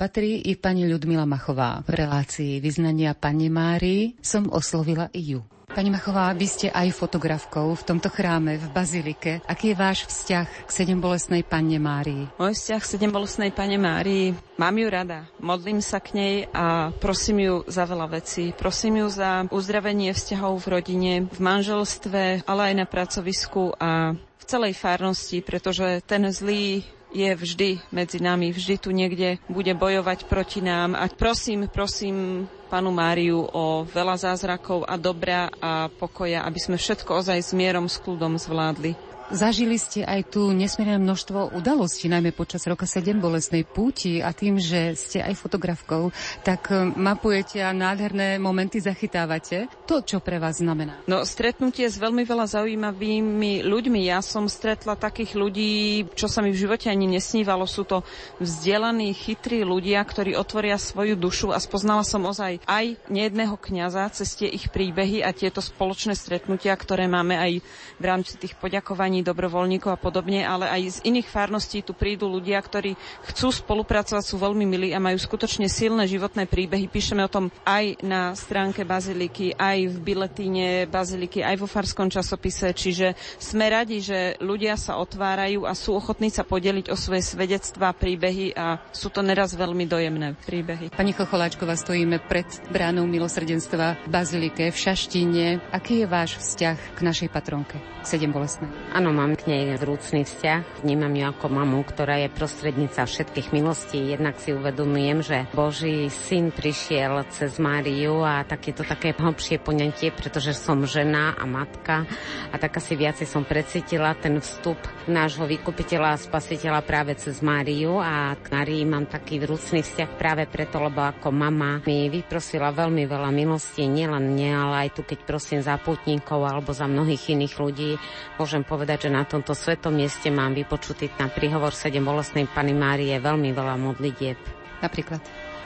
patrí 0.00 0.40
i 0.40 0.56
pani 0.56 0.88
Ľudmila 0.88 1.28
Machová. 1.28 1.84
V 1.84 1.92
relácii 1.92 2.64
vyznania 2.64 3.12
pani 3.12 3.52
Márii 3.52 4.16
som 4.24 4.48
oslovila 4.48 5.12
i 5.12 5.36
ju. 5.36 5.44
Pani 5.74 5.90
Machová, 5.90 6.30
vy 6.30 6.46
ste 6.46 6.68
aj 6.70 6.94
fotografkou 6.94 7.74
v 7.74 7.82
tomto 7.82 8.06
chráme 8.06 8.62
v 8.62 8.66
Bazilike. 8.70 9.42
Aký 9.42 9.74
je 9.74 9.80
váš 9.82 10.06
vzťah 10.06 10.46
k 10.64 10.70
sedembolesnej 10.70 11.42
Panne 11.42 11.82
Márii? 11.82 12.30
Môj 12.38 12.54
vzťah 12.54 12.78
k 12.78 12.90
sedembolesnej 12.94 13.50
Panne 13.50 13.74
Márii, 13.82 14.38
mám 14.54 14.78
ju 14.78 14.86
rada. 14.86 15.26
Modlím 15.42 15.82
sa 15.82 15.98
k 15.98 16.14
nej 16.14 16.34
a 16.54 16.94
prosím 17.02 17.42
ju 17.42 17.54
za 17.66 17.90
veľa 17.90 18.06
vecí. 18.06 18.54
Prosím 18.54 19.02
ju 19.02 19.18
za 19.18 19.50
uzdravenie 19.50 20.14
vzťahov 20.14 20.62
v 20.62 20.70
rodine, 20.78 21.12
v 21.26 21.40
manželstve, 21.42 22.46
ale 22.46 22.62
aj 22.70 22.74
na 22.78 22.86
pracovisku 22.86 23.74
a 23.74 24.14
v 24.14 24.44
celej 24.46 24.78
farnosti, 24.78 25.42
pretože 25.42 26.06
ten 26.06 26.22
zlý 26.30 26.86
je 27.14 27.30
vždy 27.30 27.70
medzi 27.94 28.18
nami, 28.18 28.50
vždy 28.50 28.74
tu 28.76 28.90
niekde 28.90 29.38
bude 29.46 29.70
bojovať 29.70 30.26
proti 30.26 30.58
nám. 30.60 30.98
A 30.98 31.06
prosím, 31.06 31.70
prosím 31.70 32.50
panu 32.66 32.90
Máriu 32.90 33.46
o 33.46 33.86
veľa 33.86 34.18
zázrakov 34.18 34.82
a 34.82 34.98
dobra 34.98 35.46
a 35.62 35.86
pokoja, 35.86 36.42
aby 36.42 36.58
sme 36.58 36.76
všetko 36.76 37.22
ozaj 37.22 37.38
s 37.38 37.52
mierom, 37.54 37.86
s 37.86 38.02
kľudom 38.02 38.34
zvládli. 38.34 39.13
Zažili 39.32 39.80
ste 39.80 40.04
aj 40.04 40.36
tu 40.36 40.52
nesmierne 40.52 41.00
množstvo 41.00 41.56
udalostí, 41.56 42.12
najmä 42.12 42.36
počas 42.36 42.60
roka 42.68 42.84
7 42.84 43.16
bolestnej 43.24 43.64
púti 43.64 44.20
a 44.20 44.36
tým, 44.36 44.60
že 44.60 44.92
ste 44.92 45.24
aj 45.24 45.40
fotografkou, 45.40 46.12
tak 46.44 46.68
e, 46.68 46.92
mapujete 46.92 47.64
a 47.64 47.72
nádherné 47.72 48.36
momenty 48.36 48.84
zachytávate. 48.84 49.72
To, 49.88 50.04
čo 50.04 50.20
pre 50.20 50.36
vás 50.36 50.60
znamená? 50.60 51.00
No, 51.08 51.24
stretnutie 51.24 51.88
s 51.88 51.96
veľmi 51.96 52.20
veľa 52.26 52.52
zaujímavými 52.52 53.64
ľuďmi. 53.64 54.04
Ja 54.04 54.20
som 54.20 54.44
stretla 54.44 54.92
takých 54.92 55.32
ľudí, 55.40 56.04
čo 56.12 56.28
sa 56.28 56.44
mi 56.44 56.52
v 56.52 56.60
živote 56.60 56.92
ani 56.92 57.08
nesnívalo. 57.08 57.64
Sú 57.64 57.88
to 57.88 58.04
vzdelaní, 58.44 59.16
chytrí 59.16 59.64
ľudia, 59.64 60.04
ktorí 60.04 60.36
otvoria 60.36 60.76
svoju 60.76 61.16
dušu 61.16 61.48
a 61.54 61.62
spoznala 61.62 62.04
som 62.04 62.28
ozaj 62.28 62.60
aj 62.68 63.00
nejedného 63.08 63.56
kňaza 63.56 64.10
cez 64.12 64.36
tie 64.36 64.52
ich 64.52 64.68
príbehy 64.68 65.24
a 65.24 65.32
tieto 65.32 65.64
spoločné 65.64 66.12
stretnutia, 66.12 66.76
ktoré 66.76 67.08
máme 67.08 67.38
aj 67.38 67.52
v 68.00 68.04
rámci 68.04 68.36
tých 68.36 68.58
poďakovaní 68.58 69.13
zhromaždení 69.14 69.22
dobrovoľníkov 69.22 69.90
a 69.94 70.00
podobne, 70.00 70.42
ale 70.42 70.66
aj 70.66 70.98
z 70.98 71.06
iných 71.06 71.28
farností 71.30 71.86
tu 71.86 71.94
prídu 71.94 72.26
ľudia, 72.26 72.58
ktorí 72.58 72.98
chcú 73.30 73.54
spolupracovať, 73.54 74.24
sú 74.26 74.36
veľmi 74.42 74.66
milí 74.66 74.88
a 74.90 74.98
majú 74.98 75.14
skutočne 75.14 75.70
silné 75.70 76.10
životné 76.10 76.50
príbehy. 76.50 76.90
Píšeme 76.90 77.22
o 77.22 77.30
tom 77.30 77.54
aj 77.62 78.02
na 78.02 78.34
stránke 78.34 78.82
Baziliky, 78.82 79.54
aj 79.54 79.78
v 79.86 79.96
biletíne 80.02 80.90
Baziliky, 80.90 81.46
aj 81.46 81.56
vo 81.62 81.70
farskom 81.70 82.10
časopise, 82.10 82.74
čiže 82.74 83.14
sme 83.38 83.70
radi, 83.70 84.02
že 84.02 84.34
ľudia 84.42 84.74
sa 84.74 84.98
otvárajú 84.98 85.62
a 85.68 85.76
sú 85.78 85.94
ochotní 85.94 86.32
sa 86.32 86.42
podeliť 86.42 86.90
o 86.90 86.96
svoje 86.98 87.22
svedectvá, 87.22 87.94
príbehy 87.94 88.56
a 88.58 88.82
sú 88.90 89.12
to 89.12 89.22
neraz 89.22 89.54
veľmi 89.54 89.86
dojemné 89.86 90.34
príbehy. 90.42 90.90
Pani 90.90 91.14
Chocholáčková, 91.14 91.78
stojíme 91.78 92.18
pred 92.26 92.46
bránou 92.72 93.06
milosrdenstva 93.06 94.02
v 94.02 94.08
Bazilike 94.10 94.74
v 94.74 94.76
Šaštine. 94.76 95.46
Aký 95.70 96.02
je 96.02 96.06
váš 96.10 96.40
vzťah 96.40 96.78
k 96.96 97.00
našej 97.04 97.28
patronke, 97.30 97.76
k 97.78 98.06
sedem 98.06 98.32
bolestnej? 98.34 98.72
Áno, 99.04 99.20
mám 99.20 99.36
k 99.36 99.52
nej 99.52 99.76
vrúcný 99.76 100.24
vzťah. 100.24 100.80
Vnímam 100.80 101.12
ju 101.12 101.28
ako 101.28 101.52
mamu, 101.52 101.84
ktorá 101.84 102.24
je 102.24 102.32
prostrednica 102.32 103.04
všetkých 103.04 103.52
milostí. 103.52 104.00
Jednak 104.00 104.40
si 104.40 104.56
uvedomujem, 104.56 105.20
že 105.20 105.44
Boží 105.52 106.08
syn 106.08 106.48
prišiel 106.48 107.20
cez 107.28 107.60
Máriu 107.60 108.24
a 108.24 108.48
tak 108.48 108.64
je 108.64 108.72
to 108.72 108.80
také 108.80 109.12
hlbšie 109.12 109.60
poňatie, 109.60 110.08
pretože 110.08 110.56
som 110.56 110.88
žena 110.88 111.36
a 111.36 111.44
matka 111.44 112.08
a 112.48 112.56
tak 112.56 112.80
asi 112.80 112.96
viacej 112.96 113.28
som 113.28 113.44
precítila 113.44 114.16
ten 114.16 114.40
vstup 114.40 114.80
nášho 115.04 115.44
vykupiteľa 115.44 116.16
a 116.16 116.22
spasiteľa 116.24 116.80
práve 116.88 117.12
cez 117.20 117.44
Máriu 117.44 118.00
a 118.00 118.32
k 118.40 118.56
Márii 118.56 118.88
mám 118.88 119.04
taký 119.04 119.36
vrúcný 119.36 119.84
vzťah 119.84 120.16
práve 120.16 120.48
preto, 120.48 120.80
lebo 120.80 121.04
ako 121.04 121.28
mama 121.28 121.84
mi 121.84 122.08
vyprosila 122.08 122.72
veľmi 122.72 123.04
veľa 123.04 123.28
milostí, 123.28 123.84
nielen 123.84 124.32
mne, 124.32 124.50
ale 124.64 124.74
aj 124.88 124.96
tu, 124.96 125.04
keď 125.04 125.28
prosím 125.28 125.60
za 125.60 125.76
putníkov 125.76 126.40
alebo 126.40 126.72
za 126.72 126.88
mnohých 126.88 127.36
iných 127.36 127.54
ľudí, 127.60 128.00
môžem 128.40 128.64
povedať, 128.64 128.93
povedať, 128.94 129.10
že 129.10 129.18
na 129.18 129.26
tomto 129.26 129.58
svetom 129.58 129.90
mieste 129.90 130.30
mám 130.30 130.54
vypočutý 130.54 131.10
na 131.18 131.26
príhovor 131.26 131.74
7 131.74 131.98
bolestnej 131.98 132.46
Pany 132.46 132.78
Márie 132.78 133.18
veľmi 133.18 133.50
veľa 133.50 133.74
modlitieb. 133.74 134.38
Napríklad? 134.78 135.18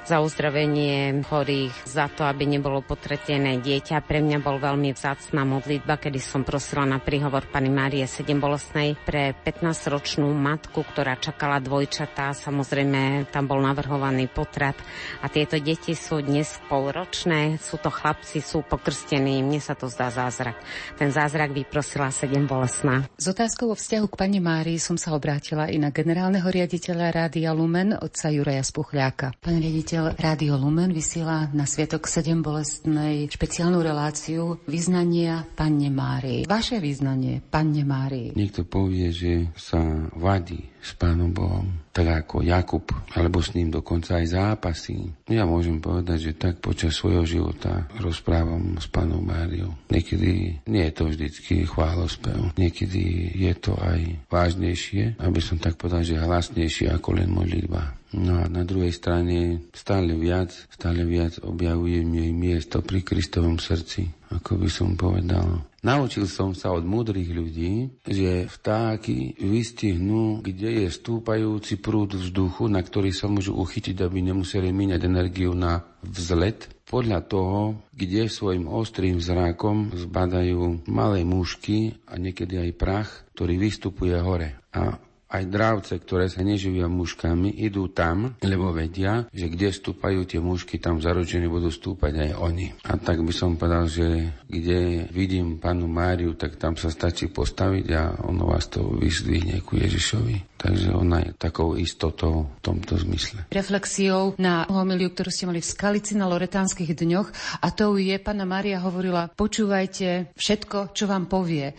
Za 0.09 0.25
uzdravenie 0.25 1.21
chorých, 1.21 1.85
za 1.85 2.09
to, 2.09 2.25
aby 2.25 2.49
nebolo 2.49 2.81
potretené 2.81 3.61
dieťa. 3.61 4.01
Pre 4.01 4.25
mňa 4.25 4.41
bol 4.41 4.57
veľmi 4.57 4.97
vzácná 4.97 5.45
modlitba, 5.45 6.01
kedy 6.01 6.17
som 6.17 6.49
prosila 6.49 6.89
na 6.89 6.97
príhovor 6.97 7.45
Pani 7.53 7.69
Márie 7.69 8.09
7 8.09 8.41
bolestnej 8.41 8.97
pre 9.05 9.37
15-ročnú 9.37 10.33
matku, 10.33 10.81
ktorá 10.81 11.21
čakala 11.21 11.61
dvojčatá. 11.61 12.33
Samozrejme, 12.33 13.29
tam 13.29 13.45
bol 13.45 13.61
navrhovaný 13.61 14.33
potrat. 14.33 14.81
A 15.21 15.29
tieto 15.29 15.61
deti 15.61 15.93
sú 15.93 16.25
dnes 16.25 16.57
polročné, 16.73 17.61
sú 17.61 17.77
to 17.77 17.93
chlapci, 17.93 18.41
sú 18.41 18.65
pokrstení. 18.65 19.45
Mne 19.45 19.61
sa 19.61 19.77
to 19.77 19.93
zdá 19.93 20.09
zázrak. 20.09 20.57
Ten 20.97 21.13
zázrak 21.13 21.53
vyprosila 21.53 22.09
7 22.09 22.49
bolestná. 22.49 23.05
S 23.21 23.29
otázkou 23.29 23.71
o 23.73 23.77
vzťahu 23.77 24.09
k 24.09 24.15
Pani 24.17 24.41
Márii 24.41 24.81
som 24.81 24.97
sa 24.97 25.13
obrátila 25.13 25.69
i 25.69 25.77
na 25.77 25.93
generálneho 25.93 26.49
riaditeľa 26.49 27.13
Rádia 27.13 27.53
Lumen, 27.53 27.93
otca 27.93 28.33
Juraja 28.33 28.65
Spuchľáka. 28.65 29.37
Pán 29.45 29.61
riaditeľ, 29.61 29.98
riaditeľ 29.99 30.23
Rádio 30.23 30.55
Lumen 30.55 30.95
vysiela 30.95 31.51
na 31.51 31.67
Sviatok 31.67 32.07
7 32.07 32.39
bolestnej 32.39 33.27
špeciálnu 33.27 33.83
reláciu 33.83 34.63
vyznania 34.71 35.43
Panne 35.59 35.91
Márii. 35.91 36.47
Vaše 36.47 36.79
vyznanie 36.79 37.43
Panne 37.43 37.83
Márii. 37.83 38.31
Niekto 38.39 38.63
povie, 38.63 39.11
že 39.11 39.51
sa 39.59 39.83
vadí 40.15 40.71
s 40.79 40.95
Pánom 40.95 41.35
Bohom, 41.35 41.67
tak 41.91 42.07
ako 42.25 42.47
Jakub, 42.47 42.87
alebo 43.15 43.43
s 43.43 43.53
ním 43.53 43.75
dokonca 43.75 44.23
aj 44.23 44.27
zápasí. 44.33 45.11
Ja 45.27 45.45
môžem 45.45 45.83
povedať, 45.83 46.31
že 46.31 46.39
tak 46.39 46.63
počas 46.63 46.95
svojho 46.95 47.27
života 47.27 47.91
rozprávam 47.99 48.79
s 48.79 48.87
Pánom 48.87 49.21
Máriou. 49.21 49.75
Niekedy 49.91 50.63
nie 50.65 50.83
je 50.89 50.95
to 50.95 51.05
vždycky 51.11 51.55
chválospev, 51.67 52.55
niekedy 52.55 53.35
je 53.35 53.53
to 53.59 53.75
aj 53.77 54.01
vážnejšie, 54.31 55.19
aby 55.19 55.41
som 55.43 55.59
tak 55.59 55.77
povedal, 55.77 56.07
že 56.07 56.23
hlasnejšie 56.23 56.95
ako 56.95 57.19
len 57.19 57.29
modlitba. 57.29 57.99
No 58.09 58.41
a 58.41 58.49
na 58.49 58.65
druhej 58.65 58.97
strane 58.97 59.69
stále 59.77 60.17
viac, 60.17 60.49
stále 60.73 61.05
viac 61.05 61.37
objavujem 61.45 62.09
jej 62.09 62.33
miesto 62.33 62.81
pri 62.81 63.05
Kristovom 63.05 63.61
srdci, 63.61 64.09
ako 64.33 64.57
by 64.57 64.69
som 64.73 64.97
povedal. 64.97 65.68
Naučil 65.79 66.27
som 66.27 66.59
sa 66.59 66.75
od 66.75 66.83
múdrych 66.83 67.31
ľudí, 67.31 68.03
že 68.03 68.51
vtáky 68.51 69.39
vystihnú, 69.39 70.43
kde 70.43 70.83
je 70.83 70.87
stúpajúci 70.91 71.79
prúd 71.79 72.19
vzduchu, 72.19 72.67
na 72.67 72.83
ktorý 72.83 73.15
sa 73.15 73.31
môžu 73.31 73.55
uchytiť, 73.55 73.95
aby 74.03 74.19
nemuseli 74.27 74.75
míňať 74.75 75.01
energiu 75.07 75.55
na 75.55 75.87
vzlet. 76.03 76.67
Podľa 76.89 77.21
toho, 77.31 77.79
kde 77.95 78.27
svojim 78.27 78.67
ostrým 78.67 79.23
zrákom 79.23 79.95
zbadajú 79.95 80.89
malé 80.91 81.23
mušky 81.23 81.95
a 82.11 82.19
niekedy 82.19 82.59
aj 82.59 82.71
prach, 82.75 83.11
ktorý 83.39 83.55
vystupuje 83.61 84.19
hore. 84.19 84.59
A 84.75 84.99
aj 85.29 85.45
dravce, 85.45 85.95
ktoré 86.01 86.33
sa 86.33 86.41
neživia 86.41 86.89
muškami, 86.89 87.53
idú 87.61 87.93
tam, 87.93 88.41
lebo 88.41 88.73
vedia, 88.73 89.29
že 89.29 89.53
kde 89.53 89.69
stúpajú 89.69 90.25
tie 90.25 90.41
mušky, 90.41 90.81
tam 90.81 91.05
zaručene 91.05 91.47
budú 91.53 91.69
stúpať 91.69 92.29
aj 92.29 92.31
oni. 92.41 92.67
A 92.89 92.97
tak 92.97 93.21
by 93.21 93.33
som 93.33 93.61
povedal, 93.61 93.85
že 93.93 94.33
kde 94.49 95.05
vidím 95.13 95.61
panu 95.61 95.85
Máriu, 95.85 96.33
tak 96.33 96.57
tam 96.57 96.81
sa 96.81 96.89
stačí 96.89 97.29
postaviť 97.29 97.87
a 97.93 98.03
ono 98.25 98.49
vás 98.49 98.73
to 98.73 98.89
vyzdvihne 98.97 99.61
ku 99.61 99.77
Ježišovi. 99.77 100.58
Takže 100.59 100.91
ona 100.91 101.23
je 101.23 101.31
takou 101.39 101.79
istotou 101.79 102.51
v 102.51 102.61
tomto 102.61 102.99
zmysle. 102.99 103.47
Reflexiou 103.55 104.35
na 104.43 104.67
homiliu, 104.67 105.15
ktorú 105.15 105.31
ste 105.31 105.47
mali 105.47 105.63
v 105.63 105.71
Skalici 105.71 106.19
na 106.19 106.27
Loretánskych 106.27 106.99
dňoch 106.99 107.63
a 107.63 107.67
to 107.71 107.95
je, 107.95 108.19
pána 108.19 108.43
Maria 108.43 108.83
hovorila, 108.83 109.31
počúvajte 109.31 110.35
všetko, 110.35 110.91
čo 110.93 111.07
vám 111.07 111.31
povie. 111.31 111.79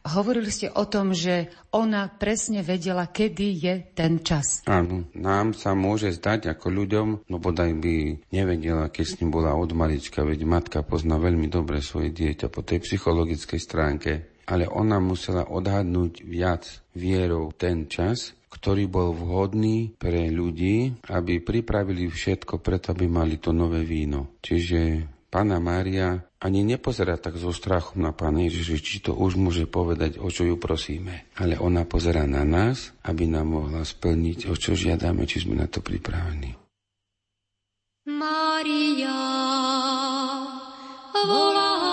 Hovorili 0.00 0.48
ste 0.48 0.72
o 0.72 0.88
tom, 0.88 1.12
že 1.12 1.52
ona 1.76 2.08
presne 2.08 2.64
vedela, 2.64 3.04
kedy 3.12 3.46
je 3.52 3.74
ten 3.92 4.24
čas. 4.24 4.64
Áno, 4.64 5.04
nám 5.12 5.52
sa 5.52 5.76
môže 5.76 6.08
zdať 6.16 6.56
ako 6.56 6.72
ľuďom, 6.72 7.06
no 7.28 7.36
bodaj 7.36 7.76
by 7.76 8.16
nevedela, 8.32 8.88
keď 8.88 9.04
s 9.04 9.16
ním 9.20 9.28
bola 9.28 9.52
od 9.52 9.76
malička, 9.76 10.24
veď 10.24 10.48
matka 10.48 10.80
pozná 10.80 11.20
veľmi 11.20 11.52
dobre 11.52 11.84
svoje 11.84 12.16
dieťa 12.16 12.48
po 12.48 12.64
tej 12.64 12.80
psychologickej 12.80 13.60
stránke, 13.60 14.29
ale 14.50 14.66
ona 14.66 14.98
musela 14.98 15.46
odhadnúť 15.46 16.26
viac 16.26 16.66
vierou 16.90 17.54
ten 17.54 17.86
čas, 17.86 18.34
ktorý 18.50 18.90
bol 18.90 19.14
vhodný 19.14 19.94
pre 19.94 20.26
ľudí, 20.26 21.06
aby 21.06 21.38
pripravili 21.38 22.10
všetko 22.10 22.58
preto, 22.58 22.90
aby 22.90 23.06
mali 23.06 23.38
to 23.38 23.54
nové 23.54 23.86
víno. 23.86 24.36
Čiže 24.42 25.06
Pána 25.30 25.62
Mária 25.62 26.26
ani 26.42 26.66
nepozerá 26.66 27.14
tak 27.14 27.38
so 27.38 27.54
strachom 27.54 28.02
na 28.02 28.10
Pána 28.10 28.42
Ježiša, 28.50 28.82
či 28.82 28.98
to 28.98 29.14
už 29.14 29.38
môže 29.38 29.70
povedať, 29.70 30.18
o 30.18 30.26
čo 30.26 30.42
ju 30.42 30.58
prosíme. 30.58 31.30
Ale 31.38 31.54
ona 31.54 31.86
pozerá 31.86 32.26
na 32.26 32.42
nás, 32.42 32.90
aby 33.06 33.30
nám 33.30 33.54
mohla 33.54 33.86
splniť, 33.86 34.50
o 34.50 34.58
čo 34.58 34.74
žiadame, 34.74 35.30
či 35.30 35.46
sme 35.46 35.54
na 35.54 35.70
to 35.70 35.78
pripravení. 35.78 36.58
Mária, 38.10 39.14
voláme 41.14 41.89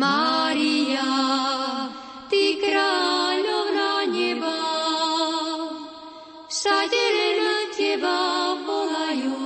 Mária, 0.00 1.12
Ty 2.32 2.56
kráľovná 2.56 4.08
neba, 4.08 4.64
všade 6.48 7.04
len 7.12 7.68
Teba 7.76 8.56
volajú, 8.64 9.44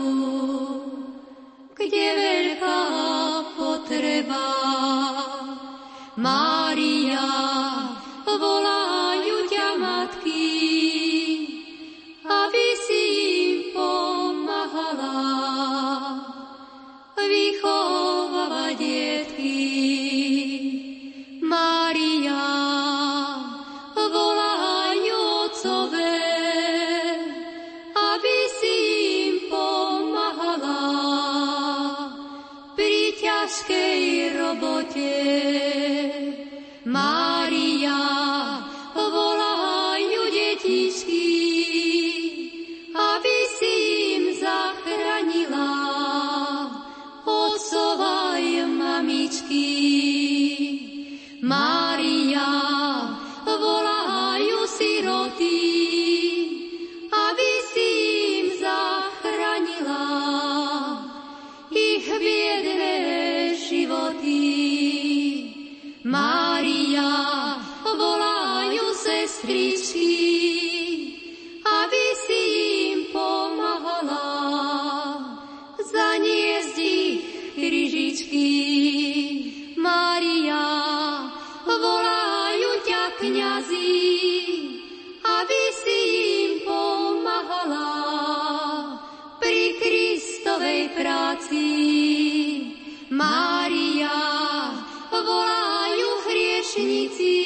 kde 1.75 2.07
veľká 2.07 2.83
potreba. 3.59 4.47
Mária, 6.15 7.27
volajú 8.23 9.37
ťa 9.51 9.69
matky, 9.75 10.74
hriešnici, 96.75 97.44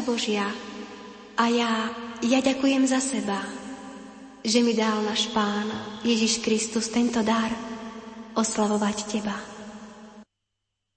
Matička 0.00 0.16
Božia, 0.16 0.48
a 1.36 1.44
ja, 1.52 1.92
ja 2.24 2.40
ďakujem 2.40 2.88
za 2.88 3.04
seba, 3.04 3.36
že 4.40 4.64
mi 4.64 4.72
dal 4.72 5.04
náš 5.04 5.28
Pán 5.36 5.68
Ježiš 6.00 6.40
Kristus 6.40 6.88
tento 6.88 7.20
dar 7.20 7.52
oslavovať 8.32 8.96
Teba. 9.04 9.36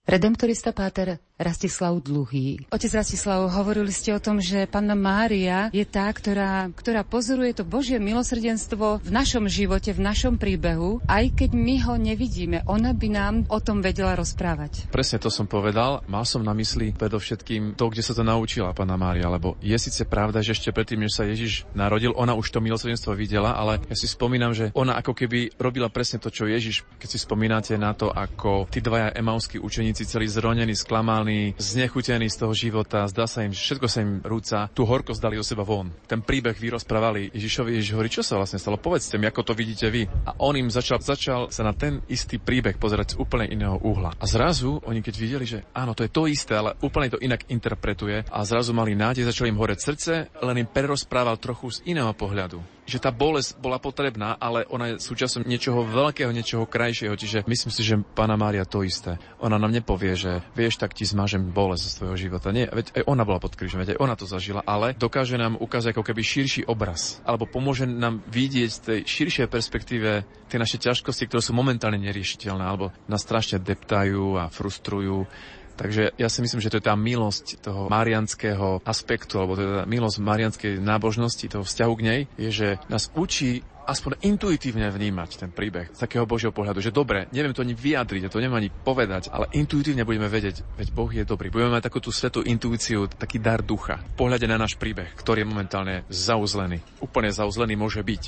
Redemptorista 0.08 0.72
Páter 0.72 1.20
Rastislav 1.44 2.00
Dluhý. 2.00 2.64
Otec 2.72 2.92
Rastislav, 2.96 3.52
hovorili 3.52 3.92
ste 3.92 4.16
o 4.16 4.24
tom, 4.24 4.40
že 4.40 4.64
Panna 4.66 4.96
Mária 4.96 5.68
je 5.76 5.84
tá, 5.84 6.08
ktorá, 6.08 6.72
ktorá 6.72 7.04
pozoruje 7.04 7.52
to 7.52 7.68
Božie 7.68 8.00
milosrdenstvo 8.00 9.04
v 9.04 9.10
našom 9.12 9.52
živote, 9.52 9.92
v 9.92 10.00
našom 10.00 10.40
príbehu, 10.40 11.04
aj 11.04 11.36
keď 11.36 11.52
my 11.52 11.76
ho 11.84 12.00
nevidíme. 12.00 12.64
Ona 12.72 12.96
by 12.96 13.08
nám 13.12 13.36
o 13.52 13.60
tom 13.60 13.84
vedela 13.84 14.16
rozprávať. 14.16 14.88
Presne 14.88 15.20
to 15.20 15.28
som 15.28 15.44
povedal. 15.44 16.00
Mal 16.08 16.24
som 16.24 16.40
na 16.40 16.56
mysli 16.56 16.96
predovšetkým 16.96 17.76
to, 17.76 17.92
kde 17.92 18.06
sa 18.06 18.16
to 18.16 18.24
naučila 18.24 18.72
Panna 18.72 18.96
Mária, 18.96 19.28
lebo 19.28 19.60
je 19.60 19.76
síce 19.76 20.08
pravda, 20.08 20.40
že 20.40 20.56
ešte 20.56 20.72
predtým, 20.72 21.04
než 21.04 21.20
sa 21.20 21.28
Ježiš 21.28 21.68
narodil, 21.76 22.16
ona 22.16 22.32
už 22.32 22.56
to 22.56 22.64
milosrdenstvo 22.64 23.12
videla, 23.20 23.60
ale 23.60 23.84
ja 23.92 23.96
si 24.00 24.08
spomínam, 24.08 24.56
že 24.56 24.72
ona 24.72 24.96
ako 24.96 25.12
keby 25.12 25.60
robila 25.60 25.92
presne 25.92 26.24
to, 26.24 26.32
čo 26.32 26.48
Ježiš, 26.48 26.88
keď 27.02 27.10
si 27.12 27.20
spomínate 27.20 27.76
na 27.76 27.92
to, 27.92 28.08
ako 28.08 28.72
tí 28.72 28.80
dvaja 28.80 29.12
emauskí 29.18 29.60
učeníci 29.60 30.08
celí 30.08 30.30
zronení, 30.30 30.78
sklamaní, 30.78 31.33
znechutení 31.56 32.28
z 32.28 32.40
toho 32.40 32.54
života, 32.56 33.06
zdá 33.08 33.30
sa 33.30 33.46
im, 33.46 33.54
že 33.54 33.62
všetko 33.62 33.88
sa 33.88 34.00
im 34.02 34.20
rúca, 34.26 34.68
tú 34.74 34.84
horkosť 34.84 35.22
dali 35.22 35.36
do 35.38 35.46
seba 35.46 35.62
von. 35.64 35.94
Ten 36.10 36.26
príbeh 36.26 36.56
vyrozprávali 36.58 37.32
Ježišovi, 37.32 37.78
Ježiš 37.78 37.92
hovorí, 37.94 38.10
čo 38.10 38.26
sa 38.26 38.40
vlastne 38.40 38.60
stalo, 38.60 38.82
povedzte 38.82 39.16
mi, 39.22 39.30
ako 39.30 39.42
to 39.42 39.54
vidíte 39.54 39.88
vy. 39.94 40.10
A 40.28 40.36
on 40.42 40.58
im 40.58 40.70
začal, 40.74 41.00
začal 41.00 41.54
sa 41.54 41.64
na 41.64 41.74
ten 41.76 42.02
istý 42.10 42.42
príbeh 42.42 42.76
pozerať 42.82 43.16
z 43.16 43.20
úplne 43.22 43.48
iného 43.48 43.78
uhla. 43.82 44.16
A 44.18 44.26
zrazu 44.26 44.82
oni 44.84 45.04
keď 45.04 45.16
videli, 45.20 45.46
že 45.46 45.60
áno, 45.76 45.94
to 45.94 46.08
je 46.08 46.12
to 46.12 46.26
isté, 46.26 46.56
ale 46.56 46.80
úplne 46.80 47.12
to 47.12 47.22
inak 47.22 47.46
interpretuje 47.52 48.26
a 48.32 48.40
zrazu 48.48 48.72
mali 48.72 48.96
nádej, 48.96 49.28
začali 49.28 49.52
im 49.52 49.60
horeť 49.60 49.80
srdce, 49.80 50.14
len 50.42 50.64
im 50.64 50.72
prerozprával 50.72 51.38
trochu 51.38 51.78
z 51.78 51.78
iného 51.92 52.10
pohľadu. 52.16 52.73
Že 52.84 53.00
tá 53.00 53.10
bolesť 53.10 53.60
bola 53.60 53.80
potrebná, 53.80 54.36
ale 54.40 54.68
ona 54.68 54.94
je 54.94 55.04
súčasťou 55.04 55.48
niečoho 55.48 55.88
veľkého, 55.88 56.32
niečoho 56.32 56.68
krajšieho. 56.68 57.16
Čiže 57.16 57.48
myslím 57.48 57.72
si, 57.72 57.82
že 57.84 58.00
pána 58.16 58.36
Mária 58.36 58.68
to 58.68 58.84
isté. 58.84 59.20
Ona 59.40 59.56
nám 59.56 59.72
nepovie, 59.72 60.16
že 60.20 60.44
vieš, 60.56 60.80
tak 60.80 60.92
ti 60.92 61.08
zmažem 61.08 61.52
bolesť 61.52 61.84
zo 61.84 61.92
svojho 62.02 62.18
života. 62.20 62.52
Nie, 62.52 62.68
veď 62.68 63.02
aj 63.02 63.04
ona 63.08 63.24
bola 63.24 63.40
pod 63.40 63.56
krížom, 63.56 63.84
veď 63.84 63.96
aj 63.96 64.02
ona 64.04 64.16
to 64.20 64.28
zažila, 64.28 64.62
ale 64.68 64.96
dokáže 64.96 65.40
nám 65.40 65.56
ukázať 65.60 65.96
ako 65.96 66.04
keby 66.04 66.22
širší 66.24 66.62
obraz, 66.68 67.24
alebo 67.24 67.48
pomôže 67.48 67.88
nám 67.88 68.20
vidieť 68.28 68.70
z 68.70 68.80
tej 68.80 69.00
širšej 69.08 69.48
perspektíve 69.48 70.10
tie 70.52 70.58
naše 70.60 70.78
ťažkosti, 70.78 71.26
ktoré 71.26 71.42
sú 71.42 71.56
momentálne 71.56 71.98
neriešiteľné, 71.98 72.64
alebo 72.64 72.94
nás 73.10 73.24
strašne 73.24 73.58
deptajú 73.58 74.38
a 74.38 74.52
frustrujú 74.52 75.26
Takže 75.74 76.14
ja 76.16 76.30
si 76.30 76.40
myslím, 76.46 76.62
že 76.62 76.70
to 76.70 76.78
je 76.80 76.88
tá 76.88 76.96
milosť 76.96 77.60
toho 77.64 77.90
marianského 77.90 78.82
aspektu, 78.86 79.42
alebo 79.42 79.58
teda 79.58 79.90
milosť 79.90 80.18
marianskej 80.22 80.72
nábožnosti, 80.80 81.46
toho 81.50 81.66
vzťahu 81.66 81.94
k 81.98 82.06
nej, 82.06 82.22
je, 82.38 82.50
že 82.50 82.68
nás 82.88 83.10
učí 83.18 83.66
aspoň 83.84 84.24
intuitívne 84.24 84.88
vnímať 84.88 85.44
ten 85.44 85.52
príbeh 85.52 85.92
z 85.92 86.00
takého 86.00 86.24
Božieho 86.24 86.56
pohľadu, 86.56 86.80
že 86.80 86.96
dobre, 86.96 87.28
neviem 87.36 87.52
to 87.52 87.64
ani 87.64 87.76
vyjadriť, 87.76 88.32
to 88.32 88.40
neviem 88.40 88.68
ani 88.68 88.70
povedať, 88.72 89.28
ale 89.28 89.52
intuitívne 89.52 90.08
budeme 90.08 90.32
vedieť, 90.32 90.64
veď 90.80 90.88
Boh 90.96 91.12
je 91.12 91.28
dobrý. 91.28 91.52
Budeme 91.52 91.76
mať 91.76 91.92
takú 91.92 92.00
tú 92.00 92.10
svetú 92.10 92.42
intuíciu, 92.42 93.12
taký 93.12 93.44
dar 93.44 93.60
ducha 93.60 94.00
v 94.00 94.16
pohľade 94.16 94.48
na 94.48 94.56
náš 94.56 94.80
príbeh, 94.80 95.12
ktorý 95.20 95.44
je 95.44 95.52
momentálne 95.52 95.96
zauzlený. 96.08 96.80
Úplne 97.04 97.30
zauzlený 97.36 97.76
môže 97.76 98.00
byť, 98.00 98.24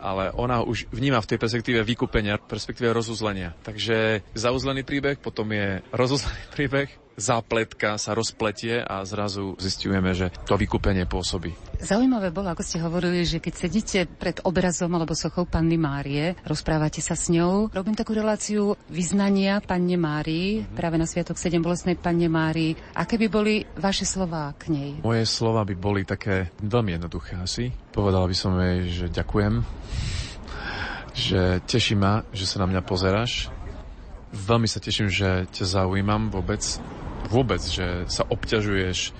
ale 0.00 0.30
ona 0.34 0.62
už 0.62 0.88
vníma 0.90 1.20
v 1.20 1.34
tej 1.34 1.38
perspektíve 1.38 1.80
vykúpenia, 1.82 2.38
perspektíve 2.38 2.94
rozuzlenia. 2.94 3.54
Takže 3.62 4.22
zauzlený 4.34 4.82
príbeh, 4.86 5.18
potom 5.18 5.50
je 5.52 5.82
rozuzlený 5.92 6.42
príbeh, 6.54 6.88
zápletka 7.18 7.98
sa 7.98 8.14
rozpletie 8.14 8.78
a 8.78 9.02
zrazu 9.02 9.58
zistujeme, 9.58 10.14
že 10.14 10.30
to 10.46 10.54
vykúpenie 10.54 11.04
pôsobí. 11.04 11.52
Zaujímavé 11.82 12.30
bolo, 12.30 12.54
ako 12.54 12.62
ste 12.62 12.78
hovorili, 12.78 13.26
že 13.26 13.42
keď 13.42 13.54
sedíte 13.54 13.98
pred 14.06 14.38
obrazom 14.46 14.94
alebo 14.94 15.18
sochou 15.18 15.44
Panny 15.44 15.74
Márie, 15.74 16.38
rozprávate 16.46 17.02
sa 17.02 17.18
s 17.18 17.28
ňou. 17.28 17.74
Robím 17.74 17.98
takú 17.98 18.14
reláciu 18.14 18.78
vyznania 18.86 19.58
Panne 19.58 19.98
Márii, 19.98 20.62
mm-hmm. 20.62 20.78
práve 20.78 20.96
na 20.96 21.06
Sviatok 21.10 21.36
7 21.36 21.58
bolestnej 21.58 21.98
Panne 21.98 22.30
Márii. 22.30 22.78
Aké 22.94 23.18
by 23.18 23.26
boli 23.26 23.66
vaše 23.74 24.06
slová 24.06 24.54
k 24.54 24.70
nej? 24.70 24.90
Moje 25.02 25.26
slova 25.26 25.66
by 25.66 25.74
boli 25.74 26.06
také 26.06 26.54
veľmi 26.62 26.94
jednoduché 26.94 27.34
asi. 27.42 27.74
Povedala 27.90 28.30
by 28.30 28.36
som 28.38 28.54
jej, 28.62 28.78
že 28.86 29.06
ďakujem, 29.10 29.54
že 31.18 31.58
teší 31.66 31.98
ma, 31.98 32.22
že 32.30 32.46
sa 32.46 32.62
na 32.62 32.70
mňa 32.70 32.82
pozeráš. 32.86 33.50
Veľmi 34.30 34.68
sa 34.70 34.78
teším, 34.78 35.08
že 35.08 35.48
ťa 35.50 35.82
zaujímam 35.82 36.28
vôbec 36.28 36.60
vôbec, 37.28 37.60
že 37.60 38.08
sa 38.08 38.24
obťažuješ, 38.26 39.12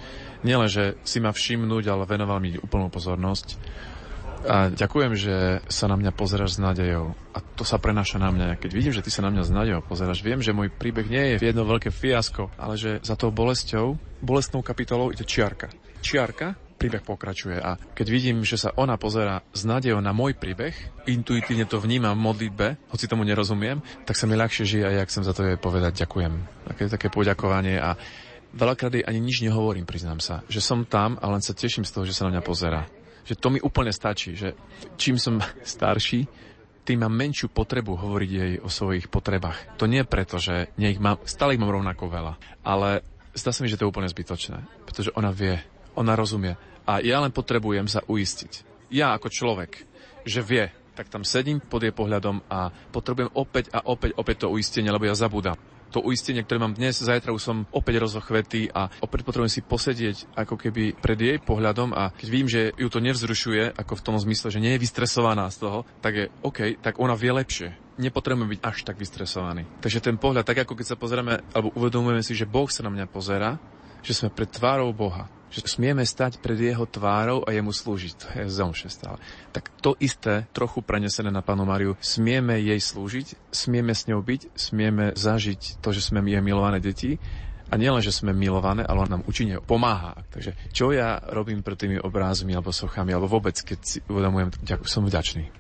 nielen, 0.43 0.69
že 0.71 0.99
si 1.05 1.19
ma 1.21 1.31
všimnúť, 1.31 1.85
ale 1.91 2.09
venoval 2.09 2.39
mi 2.43 2.57
úplnú 2.59 2.89
pozornosť. 2.89 3.59
A 4.47 4.71
ďakujem, 4.71 5.19
že 5.19 5.67
sa 5.67 5.91
na 5.91 5.99
mňa 5.99 6.15
pozeráš 6.15 6.57
s 6.57 6.63
nádejou. 6.63 7.11
A 7.35 7.43
to 7.43 7.67
sa 7.67 7.83
prenáša 7.83 8.23
na 8.23 8.31
mňa. 8.31 8.63
Keď 8.63 8.71
vidím, 8.71 8.95
že 8.95 9.03
ty 9.03 9.11
sa 9.11 9.27
na 9.27 9.35
mňa 9.35 9.43
s 9.43 9.51
nádejou 9.51 9.83
pozeráš, 9.83 10.23
viem, 10.23 10.39
že 10.39 10.55
môj 10.55 10.71
príbeh 10.71 11.11
nie 11.11 11.35
je 11.35 11.51
jedno 11.51 11.67
veľké 11.67 11.91
fiasko, 11.91 12.55
ale 12.55 12.79
že 12.79 13.03
za 13.03 13.19
tou 13.19 13.35
bolesťou, 13.35 13.99
bolestnou 14.23 14.63
kapitolou 14.63 15.11
to 15.11 15.27
čiarka. 15.27 15.75
Čiarka, 15.99 16.55
príbeh 16.79 17.03
pokračuje. 17.03 17.59
A 17.59 17.75
keď 17.75 18.07
vidím, 18.07 18.47
že 18.47 18.55
sa 18.55 18.71
ona 18.79 18.95
pozera 18.95 19.43
s 19.51 19.67
nádejou 19.67 19.99
na 19.99 20.15
môj 20.15 20.39
príbeh, 20.39 20.73
intuitívne 21.11 21.67
to 21.67 21.83
vnímam 21.83 22.15
v 22.15 22.25
modlitbe, 22.31 22.67
hoci 22.95 23.11
tomu 23.11 23.27
nerozumiem, 23.27 23.83
tak 24.07 24.15
sa 24.15 24.31
mi 24.31 24.39
ľahšie 24.39 24.65
žije 24.65 24.85
a 24.87 24.97
ja 25.03 25.09
chcem 25.11 25.27
za 25.27 25.35
to 25.35 25.43
jej 25.43 25.59
povedať 25.59 26.07
ďakujem. 26.07 26.33
Také, 26.71 26.85
také 26.87 27.07
poďakovanie 27.11 27.83
a 27.83 27.99
veľakrát 28.55 28.95
jej 28.95 29.05
ani 29.05 29.19
nič 29.19 29.43
nehovorím, 29.43 29.85
priznám 29.85 30.23
sa. 30.23 30.47
Že 30.47 30.61
som 30.63 30.81
tam 30.87 31.19
a 31.19 31.27
len 31.29 31.43
sa 31.43 31.53
teším 31.53 31.83
z 31.83 31.93
toho, 31.93 32.07
že 32.07 32.15
sa 32.15 32.31
na 32.31 32.39
mňa 32.39 32.43
pozera. 32.47 32.87
Že 33.27 33.35
to 33.37 33.49
mi 33.53 33.59
úplne 33.61 33.93
stačí, 33.93 34.39
že 34.39 34.55
čím 34.95 35.19
som 35.19 35.43
starší, 35.77 36.25
tým 36.89 37.05
mám 37.05 37.13
menšiu 37.13 37.53
potrebu 37.53 38.01
hovoriť 38.01 38.31
jej 38.33 38.53
o 38.65 38.73
svojich 38.73 39.13
potrebách. 39.13 39.77
To 39.77 39.85
nie 39.85 40.01
preto, 40.09 40.41
že 40.41 40.73
nie 40.81 40.97
ich 40.97 41.03
mám, 41.03 41.21
stále 41.29 41.53
ich 41.53 41.61
mám 41.61 41.69
rovnako 41.69 42.09
veľa, 42.09 42.41
ale 42.65 43.05
zdá 43.37 43.53
sa 43.53 43.61
mi, 43.61 43.69
že 43.69 43.77
to 43.77 43.85
je 43.85 43.93
úplne 43.93 44.09
zbytočné, 44.09 44.65
pretože 44.89 45.13
ona 45.13 45.29
vie, 45.29 45.61
ona 45.99 46.15
rozumie. 46.15 46.55
A 46.87 47.03
ja 47.03 47.19
len 47.19 47.35
potrebujem 47.35 47.91
sa 47.91 48.01
uistiť. 48.07 48.65
Ja 48.89 49.13
ako 49.13 49.29
človek, 49.29 49.85
že 50.25 50.41
vie, 50.41 50.73
tak 50.97 51.13
tam 51.13 51.27
sedím 51.27 51.61
pod 51.61 51.85
jej 51.85 51.93
pohľadom 51.93 52.47
a 52.49 52.73
potrebujem 52.91 53.29
opäť 53.37 53.69
a 53.75 53.85
opäť, 53.85 54.17
opäť 54.17 54.47
to 54.47 54.55
uistenie, 54.55 54.89
lebo 54.89 55.05
ja 55.05 55.19
zabudám. 55.19 55.59
To 55.97 56.05
uistenie, 56.05 56.45
ktoré 56.45 56.61
mám 56.61 56.77
dnes, 56.77 57.01
zajtra 57.01 57.33
už 57.33 57.41
som 57.41 57.65
opäť 57.73 58.05
rozochvetý 58.05 58.69
a 58.77 58.93
opäť 59.01 59.25
potrebujem 59.25 59.53
si 59.53 59.65
posedieť 59.65 60.37
ako 60.37 60.61
keby 60.61 61.01
pred 61.01 61.17
jej 61.17 61.37
pohľadom 61.41 61.97
a 61.97 62.13
keď 62.13 62.29
vidím, 62.29 62.51
že 62.53 62.77
ju 62.77 62.89
to 62.93 63.01
nevzrušuje, 63.01 63.73
ako 63.73 63.97
v 63.97 64.05
tom 64.05 64.17
zmysle, 64.21 64.53
že 64.53 64.61
nie 64.61 64.77
je 64.77 64.85
vystresovaná 64.85 65.49
z 65.49 65.65
toho, 65.65 65.79
tak 66.05 66.13
je 66.13 66.25
OK, 66.45 66.77
tak 66.85 67.01
ona 67.01 67.17
vie 67.17 67.33
lepšie 67.33 67.89
nepotrebujeme 67.99 68.55
byť 68.55 68.61
až 68.63 68.87
tak 68.87 68.97
vystresovaní. 68.97 69.67
Takže 69.83 69.99
ten 69.99 70.17
pohľad, 70.17 70.47
tak 70.47 70.63
ako 70.63 70.79
keď 70.79 70.87
sa 70.87 70.97
pozrieme, 70.97 71.43
alebo 71.51 71.75
uvedomujeme 71.75 72.23
si, 72.23 72.33
že 72.33 72.47
Boh 72.47 72.71
sa 72.71 72.87
na 72.87 72.95
mňa 72.95 73.11
pozera, 73.11 73.59
že 74.07 74.15
sme 74.15 74.31
pred 74.31 74.47
tvárou 74.47 74.95
Boha, 74.95 75.27
že 75.49 75.65
smieme 75.65 76.05
stať 76.05 76.41
pred 76.41 76.57
jeho 76.61 76.85
tvárou 76.85 77.45
a 77.45 77.53
jemu 77.53 77.73
slúžiť. 77.73 78.13
To 78.21 78.27
je 78.37 78.45
zomše 78.49 78.89
stále. 78.93 79.17
Tak 79.53 79.73
to 79.81 79.97
isté, 80.01 80.49
trochu 80.53 80.85
prenesené 80.85 81.33
na 81.33 81.41
Panu 81.41 81.65
Mariu, 81.65 81.97
smieme 82.01 82.61
jej 82.61 82.81
slúžiť, 82.81 83.53
smieme 83.53 83.93
s 83.97 84.09
ňou 84.09 84.21
byť, 84.21 84.53
smieme 84.55 85.17
zažiť 85.17 85.81
to, 85.81 85.89
že 85.93 86.05
sme 86.05 86.21
jej 86.25 86.41
milované 86.45 86.79
deti 86.81 87.17
a 87.69 87.75
nielen, 87.77 88.01
že 88.01 88.17
sme 88.17 88.33
milované, 88.33 88.81
ale 88.85 89.05
on 89.05 89.21
nám 89.21 89.27
účinne 89.29 89.61
pomáha. 89.61 90.25
Takže 90.33 90.57
čo 90.73 90.89
ja 90.93 91.21
robím 91.21 91.61
pred 91.61 91.77
tými 91.77 91.97
obrázmi 92.01 92.57
alebo 92.57 92.73
sochami, 92.73 93.13
alebo 93.13 93.29
vôbec, 93.29 93.61
keď 93.61 93.79
si 93.85 93.99
uvedomujem, 94.09 94.53
som 94.89 95.05
vďačný. 95.05 95.58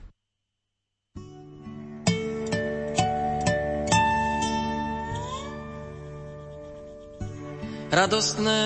Radostné 7.89 8.62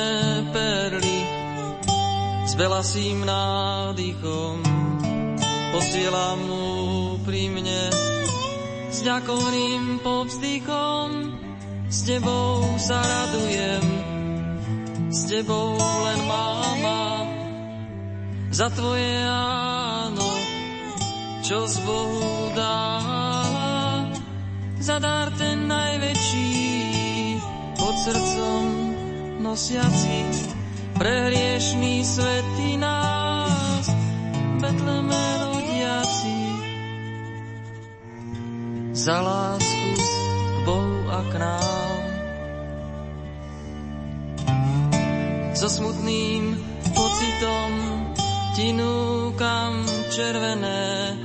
perly 0.50 1.20
s 2.46 2.52
belasým 2.58 3.22
nádychom. 3.22 4.62
Posielam 5.72 6.38
mu 6.44 6.66
pri 7.24 7.48
mne 7.48 7.82
s 8.92 8.98
ďakovným 9.00 10.02
povzdychom. 10.04 11.08
S 11.92 12.08
tebou 12.08 12.76
sa 12.80 12.98
radujem 13.00 13.84
s 15.12 15.28
tebou 15.28 15.76
len 15.76 16.20
máma 16.24 17.28
za 18.48 18.72
tvoje 18.72 19.12
áno 19.28 20.32
čo 21.44 21.68
z 21.68 21.84
Bohu 21.84 22.48
dáva 22.56 24.08
za 24.80 24.96
dar 24.96 25.28
ten 25.36 25.68
najväčší 25.68 26.48
pod 27.76 27.94
srdcom 28.08 28.81
nosiaci 29.42 30.22
pre 30.94 31.26
hriešný 31.26 32.06
svety 32.06 32.78
nás, 32.78 33.90
Betleme 34.62 35.24
rodiaci. 35.42 36.38
Za 38.94 39.18
lásku 39.18 39.90
k 39.98 40.58
Bohu 40.62 40.98
a 41.10 41.20
k 41.26 41.34
nám. 41.42 41.98
So 45.58 45.66
smutným 45.66 46.54
pocitom 46.94 47.70
ti 48.54 48.70
núkam 48.70 49.82
červené, 50.14 51.18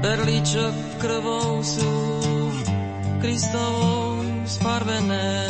perličok 0.00 0.74
krvou 0.96 1.60
sú 1.60 1.92
Kristovou 3.20 4.24
sfarbené 4.44 5.48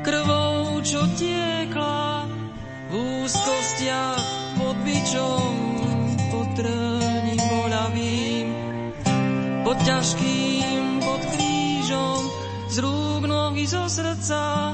krvou, 0.00 0.49
čo 0.80 1.04
tiekla 1.12 2.24
v 2.88 2.92
úzkostiach 3.24 4.24
pod 4.56 4.76
bičom, 4.80 5.52
pod 6.32 6.48
trním 6.56 7.36
boľavým, 7.36 8.46
pod 9.60 9.76
ťažkým, 9.84 11.04
pod 11.04 11.22
krížom, 11.36 12.20
z 12.72 12.76
rúk 12.80 13.22
nohy 13.28 13.68
zo 13.68 13.84
srdca, 13.92 14.72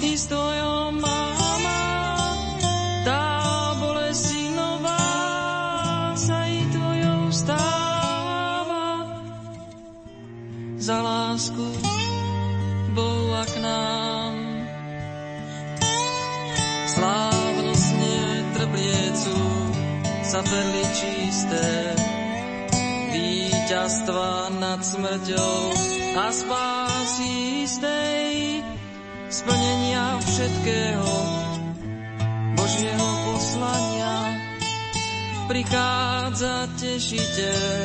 i 0.00 0.16
stojom 0.16 1.17
perli 20.48 20.84
čisté, 20.96 21.68
víťazstva 23.12 24.48
nad 24.56 24.80
smrťou 24.80 25.60
a 26.16 26.26
spásy 26.32 27.64
istej, 27.68 28.64
splnenia 29.28 30.16
všetkého 30.24 31.12
Božieho 32.56 33.08
poslania. 33.28 34.16
prichádza 35.48 36.68
tešiteľ, 36.80 37.80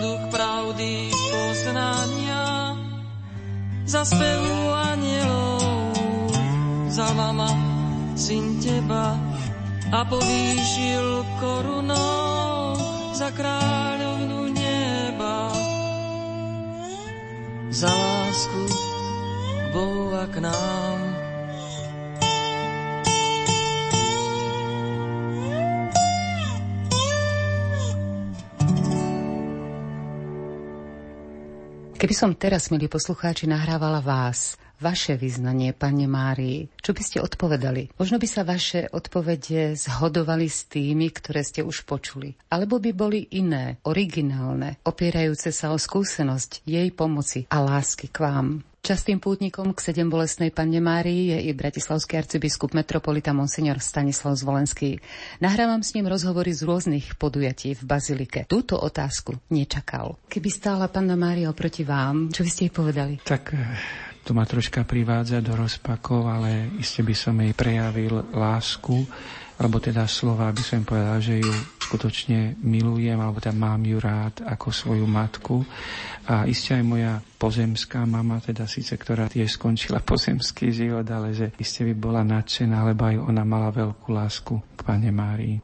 duch 0.00 0.24
pravdy 0.32 1.12
poznania, 1.12 2.76
za 3.88 4.04
anielov, 4.92 5.64
za 6.88 7.08
mama, 7.16 7.48
syn 8.16 8.60
teba, 8.60 9.27
a 9.88 10.04
povýšil 10.04 11.24
korunou 11.40 12.76
za 13.16 13.32
kráľovnu 13.32 14.52
neba. 14.52 15.48
Za 17.72 17.88
lásku 17.88 18.62
k 18.68 19.66
Bohu 19.72 20.12
a 20.12 20.24
k 20.28 20.36
nám. 20.44 21.00
Keby 31.98 32.14
som 32.14 32.30
teraz, 32.38 32.70
milí 32.70 32.86
poslucháči, 32.86 33.50
nahrávala 33.50 33.98
vás, 33.98 34.54
vaše 34.78 35.18
vyznanie, 35.18 35.74
Pane 35.74 36.06
Márii, 36.06 36.70
čo 36.78 36.94
by 36.94 37.02
ste 37.02 37.18
odpovedali? 37.20 37.94
Možno 37.98 38.16
by 38.16 38.28
sa 38.30 38.42
vaše 38.46 38.86
odpovede 38.90 39.74
zhodovali 39.76 40.46
s 40.46 40.66
tými, 40.70 41.10
ktoré 41.12 41.42
ste 41.42 41.66
už 41.66 41.84
počuli. 41.84 42.34
Alebo 42.50 42.78
by 42.78 42.90
boli 42.94 43.26
iné, 43.36 43.78
originálne, 43.84 44.80
opierajúce 44.86 45.50
sa 45.50 45.74
o 45.74 45.78
skúsenosť 45.78 46.64
jej 46.64 46.88
pomoci 46.94 47.44
a 47.50 47.60
lásky 47.60 48.08
k 48.08 48.24
vám. 48.24 48.48
Častým 48.78 49.20
pútnikom 49.20 49.76
k 49.76 49.84
sedem 49.84 50.08
bolestnej 50.08 50.48
Panne 50.48 50.80
Márii 50.80 51.34
je 51.34 51.38
i 51.44 51.52
bratislavský 51.52 52.14
arcibiskup 52.24 52.72
metropolita 52.72 53.36
Monsignor 53.36 53.84
Stanislav 53.84 54.38
Zvolenský. 54.38 55.02
Nahrávam 55.44 55.84
s 55.84 55.92
ním 55.92 56.08
rozhovory 56.08 56.56
z 56.56 56.64
rôznych 56.64 57.18
podujatí 57.20 57.76
v 57.76 57.82
Bazilike. 57.84 58.40
Túto 58.48 58.80
otázku 58.80 59.36
nečakal. 59.52 60.16
Keby 60.32 60.48
stála 60.48 60.88
Panna 60.88 61.20
Mária 61.20 61.52
oproti 61.52 61.84
vám, 61.84 62.32
čo 62.32 62.46
by 62.46 62.48
ste 62.48 62.62
jej 62.70 62.72
povedali? 62.72 63.14
Tak 63.20 63.52
eh, 63.52 63.60
to 64.28 64.36
ma 64.36 64.44
troška 64.44 64.84
privádza 64.84 65.40
do 65.40 65.56
rozpakov, 65.56 66.28
ale 66.28 66.68
iste 66.76 67.00
by 67.00 67.16
som 67.16 67.40
jej 67.40 67.56
prejavil 67.56 68.28
lásku, 68.36 69.08
alebo 69.56 69.80
teda 69.80 70.04
slova, 70.04 70.52
by 70.52 70.60
som 70.60 70.84
povedal, 70.84 71.16
že 71.16 71.40
ju 71.40 71.48
skutočne 71.80 72.60
milujem, 72.60 73.16
alebo 73.16 73.40
teda 73.40 73.56
mám 73.56 73.80
ju 73.88 73.96
rád 73.96 74.44
ako 74.44 74.68
svoju 74.68 75.08
matku. 75.08 75.64
A 76.28 76.44
iste 76.44 76.76
aj 76.76 76.84
moja 76.84 77.24
pozemská 77.40 78.04
mama, 78.04 78.36
teda 78.44 78.68
síce, 78.68 79.00
ktorá 79.00 79.32
tiež 79.32 79.56
skončila 79.56 80.04
pozemský 80.04 80.76
život, 80.76 81.08
ale 81.08 81.32
že 81.32 81.56
iste 81.56 81.88
by 81.88 81.96
bola 81.96 82.20
nadšená, 82.20 82.84
lebo 82.84 83.08
aj 83.08 83.16
ona 83.24 83.48
mala 83.48 83.72
veľkú 83.72 84.12
lásku 84.12 84.60
k 84.76 84.80
Pane 84.84 85.08
Márii. 85.08 85.56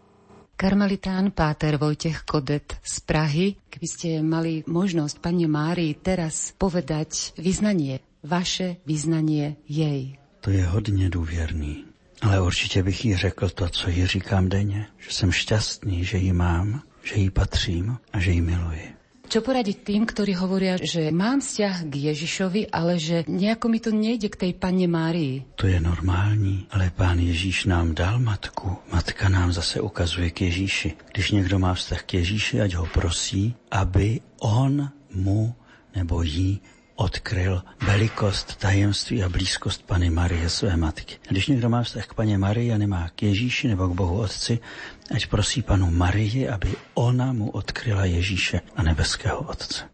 Karmelitán 0.57 1.37
Páter 1.37 1.77
Vojtech 1.77 2.25
Kodet 2.25 2.81
z 2.81 2.97
Prahy, 3.05 3.61
keby 3.69 3.87
ste 3.93 4.09
mali 4.25 4.65
možnosť 4.65 5.21
Pane 5.21 5.45
Márii 5.45 5.93
teraz 6.01 6.57
povedať 6.57 7.37
vyznanie 7.37 8.14
vaše 8.25 8.77
vyznanie 8.87 9.57
jej. 9.69 10.17
To 10.41 10.51
je 10.51 10.67
hodně 10.67 11.11
důvěrný, 11.11 11.85
ale 12.23 12.41
určitě 12.41 12.83
bych 12.83 13.05
jí 13.05 13.17
řekl 13.17 13.49
to, 13.49 13.69
co 13.69 13.91
jí 13.91 14.07
říkám 14.07 14.49
denně, 14.49 14.87
že 14.99 15.11
jsem 15.13 15.33
šťastný, 15.33 16.05
že 16.05 16.19
ji 16.19 16.33
mám, 16.33 16.83
že 17.03 17.15
jí 17.15 17.31
patřím 17.31 17.97
a 18.13 18.21
že 18.21 18.31
ji 18.31 18.41
miluji. 18.41 18.95
Čo 19.25 19.41
poradiť 19.41 19.89
tým, 19.89 20.05
ktorí 20.05 20.37
hovoria, 20.37 20.77
že 20.77 21.09
mám 21.09 21.41
vzťah 21.41 21.89
k 21.89 21.95
Ježišovi, 22.13 22.69
ale 22.69 23.01
že 23.01 23.25
nejako 23.25 23.67
mi 23.73 23.81
to 23.81 23.89
nejde 23.89 24.29
k 24.29 24.37
tej 24.37 24.53
Panne 24.53 24.85
Márii? 24.85 25.49
To 25.57 25.65
je 25.65 25.81
normální, 25.81 26.69
ale 26.71 26.93
Pán 26.93 27.19
Ježíš 27.19 27.65
nám 27.65 27.97
dal 27.97 28.21
matku. 28.21 28.77
Matka 28.93 29.33
nám 29.33 29.53
zase 29.53 29.81
ukazuje 29.81 30.31
k 30.31 30.41
Ježíši. 30.53 30.89
Když 31.13 31.31
někdo 31.31 31.59
má 31.59 31.75
vztah 31.75 32.03
k 32.05 32.15
Ježíši, 32.15 32.61
ať 32.61 32.75
ho 32.77 32.87
prosí, 32.87 33.57
aby 33.73 34.21
on 34.45 34.93
mu 35.11 35.55
nebo 35.97 36.23
jí 36.23 36.61
odkryl 36.95 37.63
velikost, 37.87 38.57
tajemství 38.57 39.23
a 39.23 39.29
blízkost 39.29 39.87
Pany 39.87 40.11
Marie, 40.11 40.51
své 40.51 40.77
matky. 40.77 41.17
Když 41.29 41.47
někdo 41.47 41.69
má 41.69 41.83
vztah 41.83 42.07
k 42.07 42.15
Paně 42.15 42.39
Marii 42.39 42.73
a 42.73 42.79
nemá 42.79 43.09
k 43.09 43.23
Ježíši 43.23 43.69
nebo 43.69 43.89
k 43.89 43.95
Bohu 43.95 44.19
Otci, 44.21 44.59
ať 45.15 45.27
prosí 45.27 45.63
panu 45.63 45.91
Marii, 45.91 46.49
aby 46.49 46.75
ona 46.95 47.33
mu 47.33 47.51
odkryla 47.51 48.05
Ježíše 48.05 48.61
a 48.77 48.83
nebeského 48.83 49.39
Otce. 49.39 49.85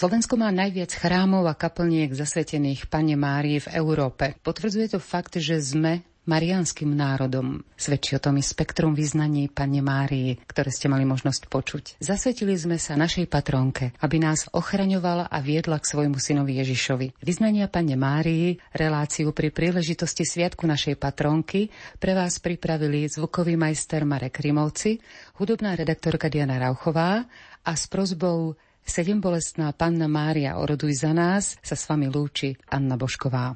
Slovensko 0.00 0.40
má 0.40 0.48
najviac 0.48 0.96
chrámov 0.96 1.44
a 1.44 1.52
kaplniek 1.52 2.08
zasvetených 2.16 2.88
Pane 2.88 3.20
Márie 3.20 3.60
v 3.60 3.68
Európe. 3.76 4.32
Potvrdzuje 4.40 4.96
to 4.96 4.96
fakt, 4.96 5.36
že 5.36 5.60
sme 5.60 6.00
marianským 6.24 6.88
národom. 6.88 7.60
Svedčí 7.76 8.16
o 8.16 8.22
tom 8.24 8.40
i 8.40 8.44
spektrum 8.44 8.96
vyznaní 8.96 9.52
Pane 9.52 9.84
Márii, 9.84 10.40
ktoré 10.48 10.72
ste 10.72 10.88
mali 10.88 11.04
možnosť 11.04 11.52
počuť. 11.52 11.84
Zasvetili 12.00 12.56
sme 12.56 12.80
sa 12.80 12.96
našej 12.96 13.28
patronke, 13.28 13.92
aby 14.00 14.24
nás 14.24 14.48
ochraňovala 14.48 15.28
a 15.28 15.36
viedla 15.44 15.76
k 15.76 15.92
svojmu 15.92 16.16
synovi 16.16 16.56
Ježišovi. 16.64 17.20
Vyznania 17.20 17.68
Pane 17.68 17.92
Márii, 17.92 18.56
reláciu 18.72 19.36
pri 19.36 19.52
príležitosti 19.52 20.24
Sviatku 20.24 20.64
našej 20.64 20.96
patronky 20.96 21.68
pre 22.00 22.16
vás 22.16 22.40
pripravili 22.40 23.04
zvukový 23.04 23.52
majster 23.60 24.08
Marek 24.08 24.40
Rimovci, 24.40 24.96
hudobná 25.36 25.76
redaktorka 25.76 26.32
Diana 26.32 26.56
Rauchová 26.56 27.28
a 27.68 27.72
s 27.76 27.84
prozbou 27.84 28.56
Sedembolestná 28.90 29.70
panna 29.70 30.10
Mária, 30.10 30.58
oroduj 30.58 31.06
za 31.06 31.14
nás, 31.14 31.54
sa 31.62 31.78
s 31.78 31.86
vami 31.86 32.10
lúči 32.10 32.58
Anna 32.74 32.98
Božková. 32.98 33.54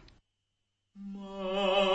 Má... 0.95 1.94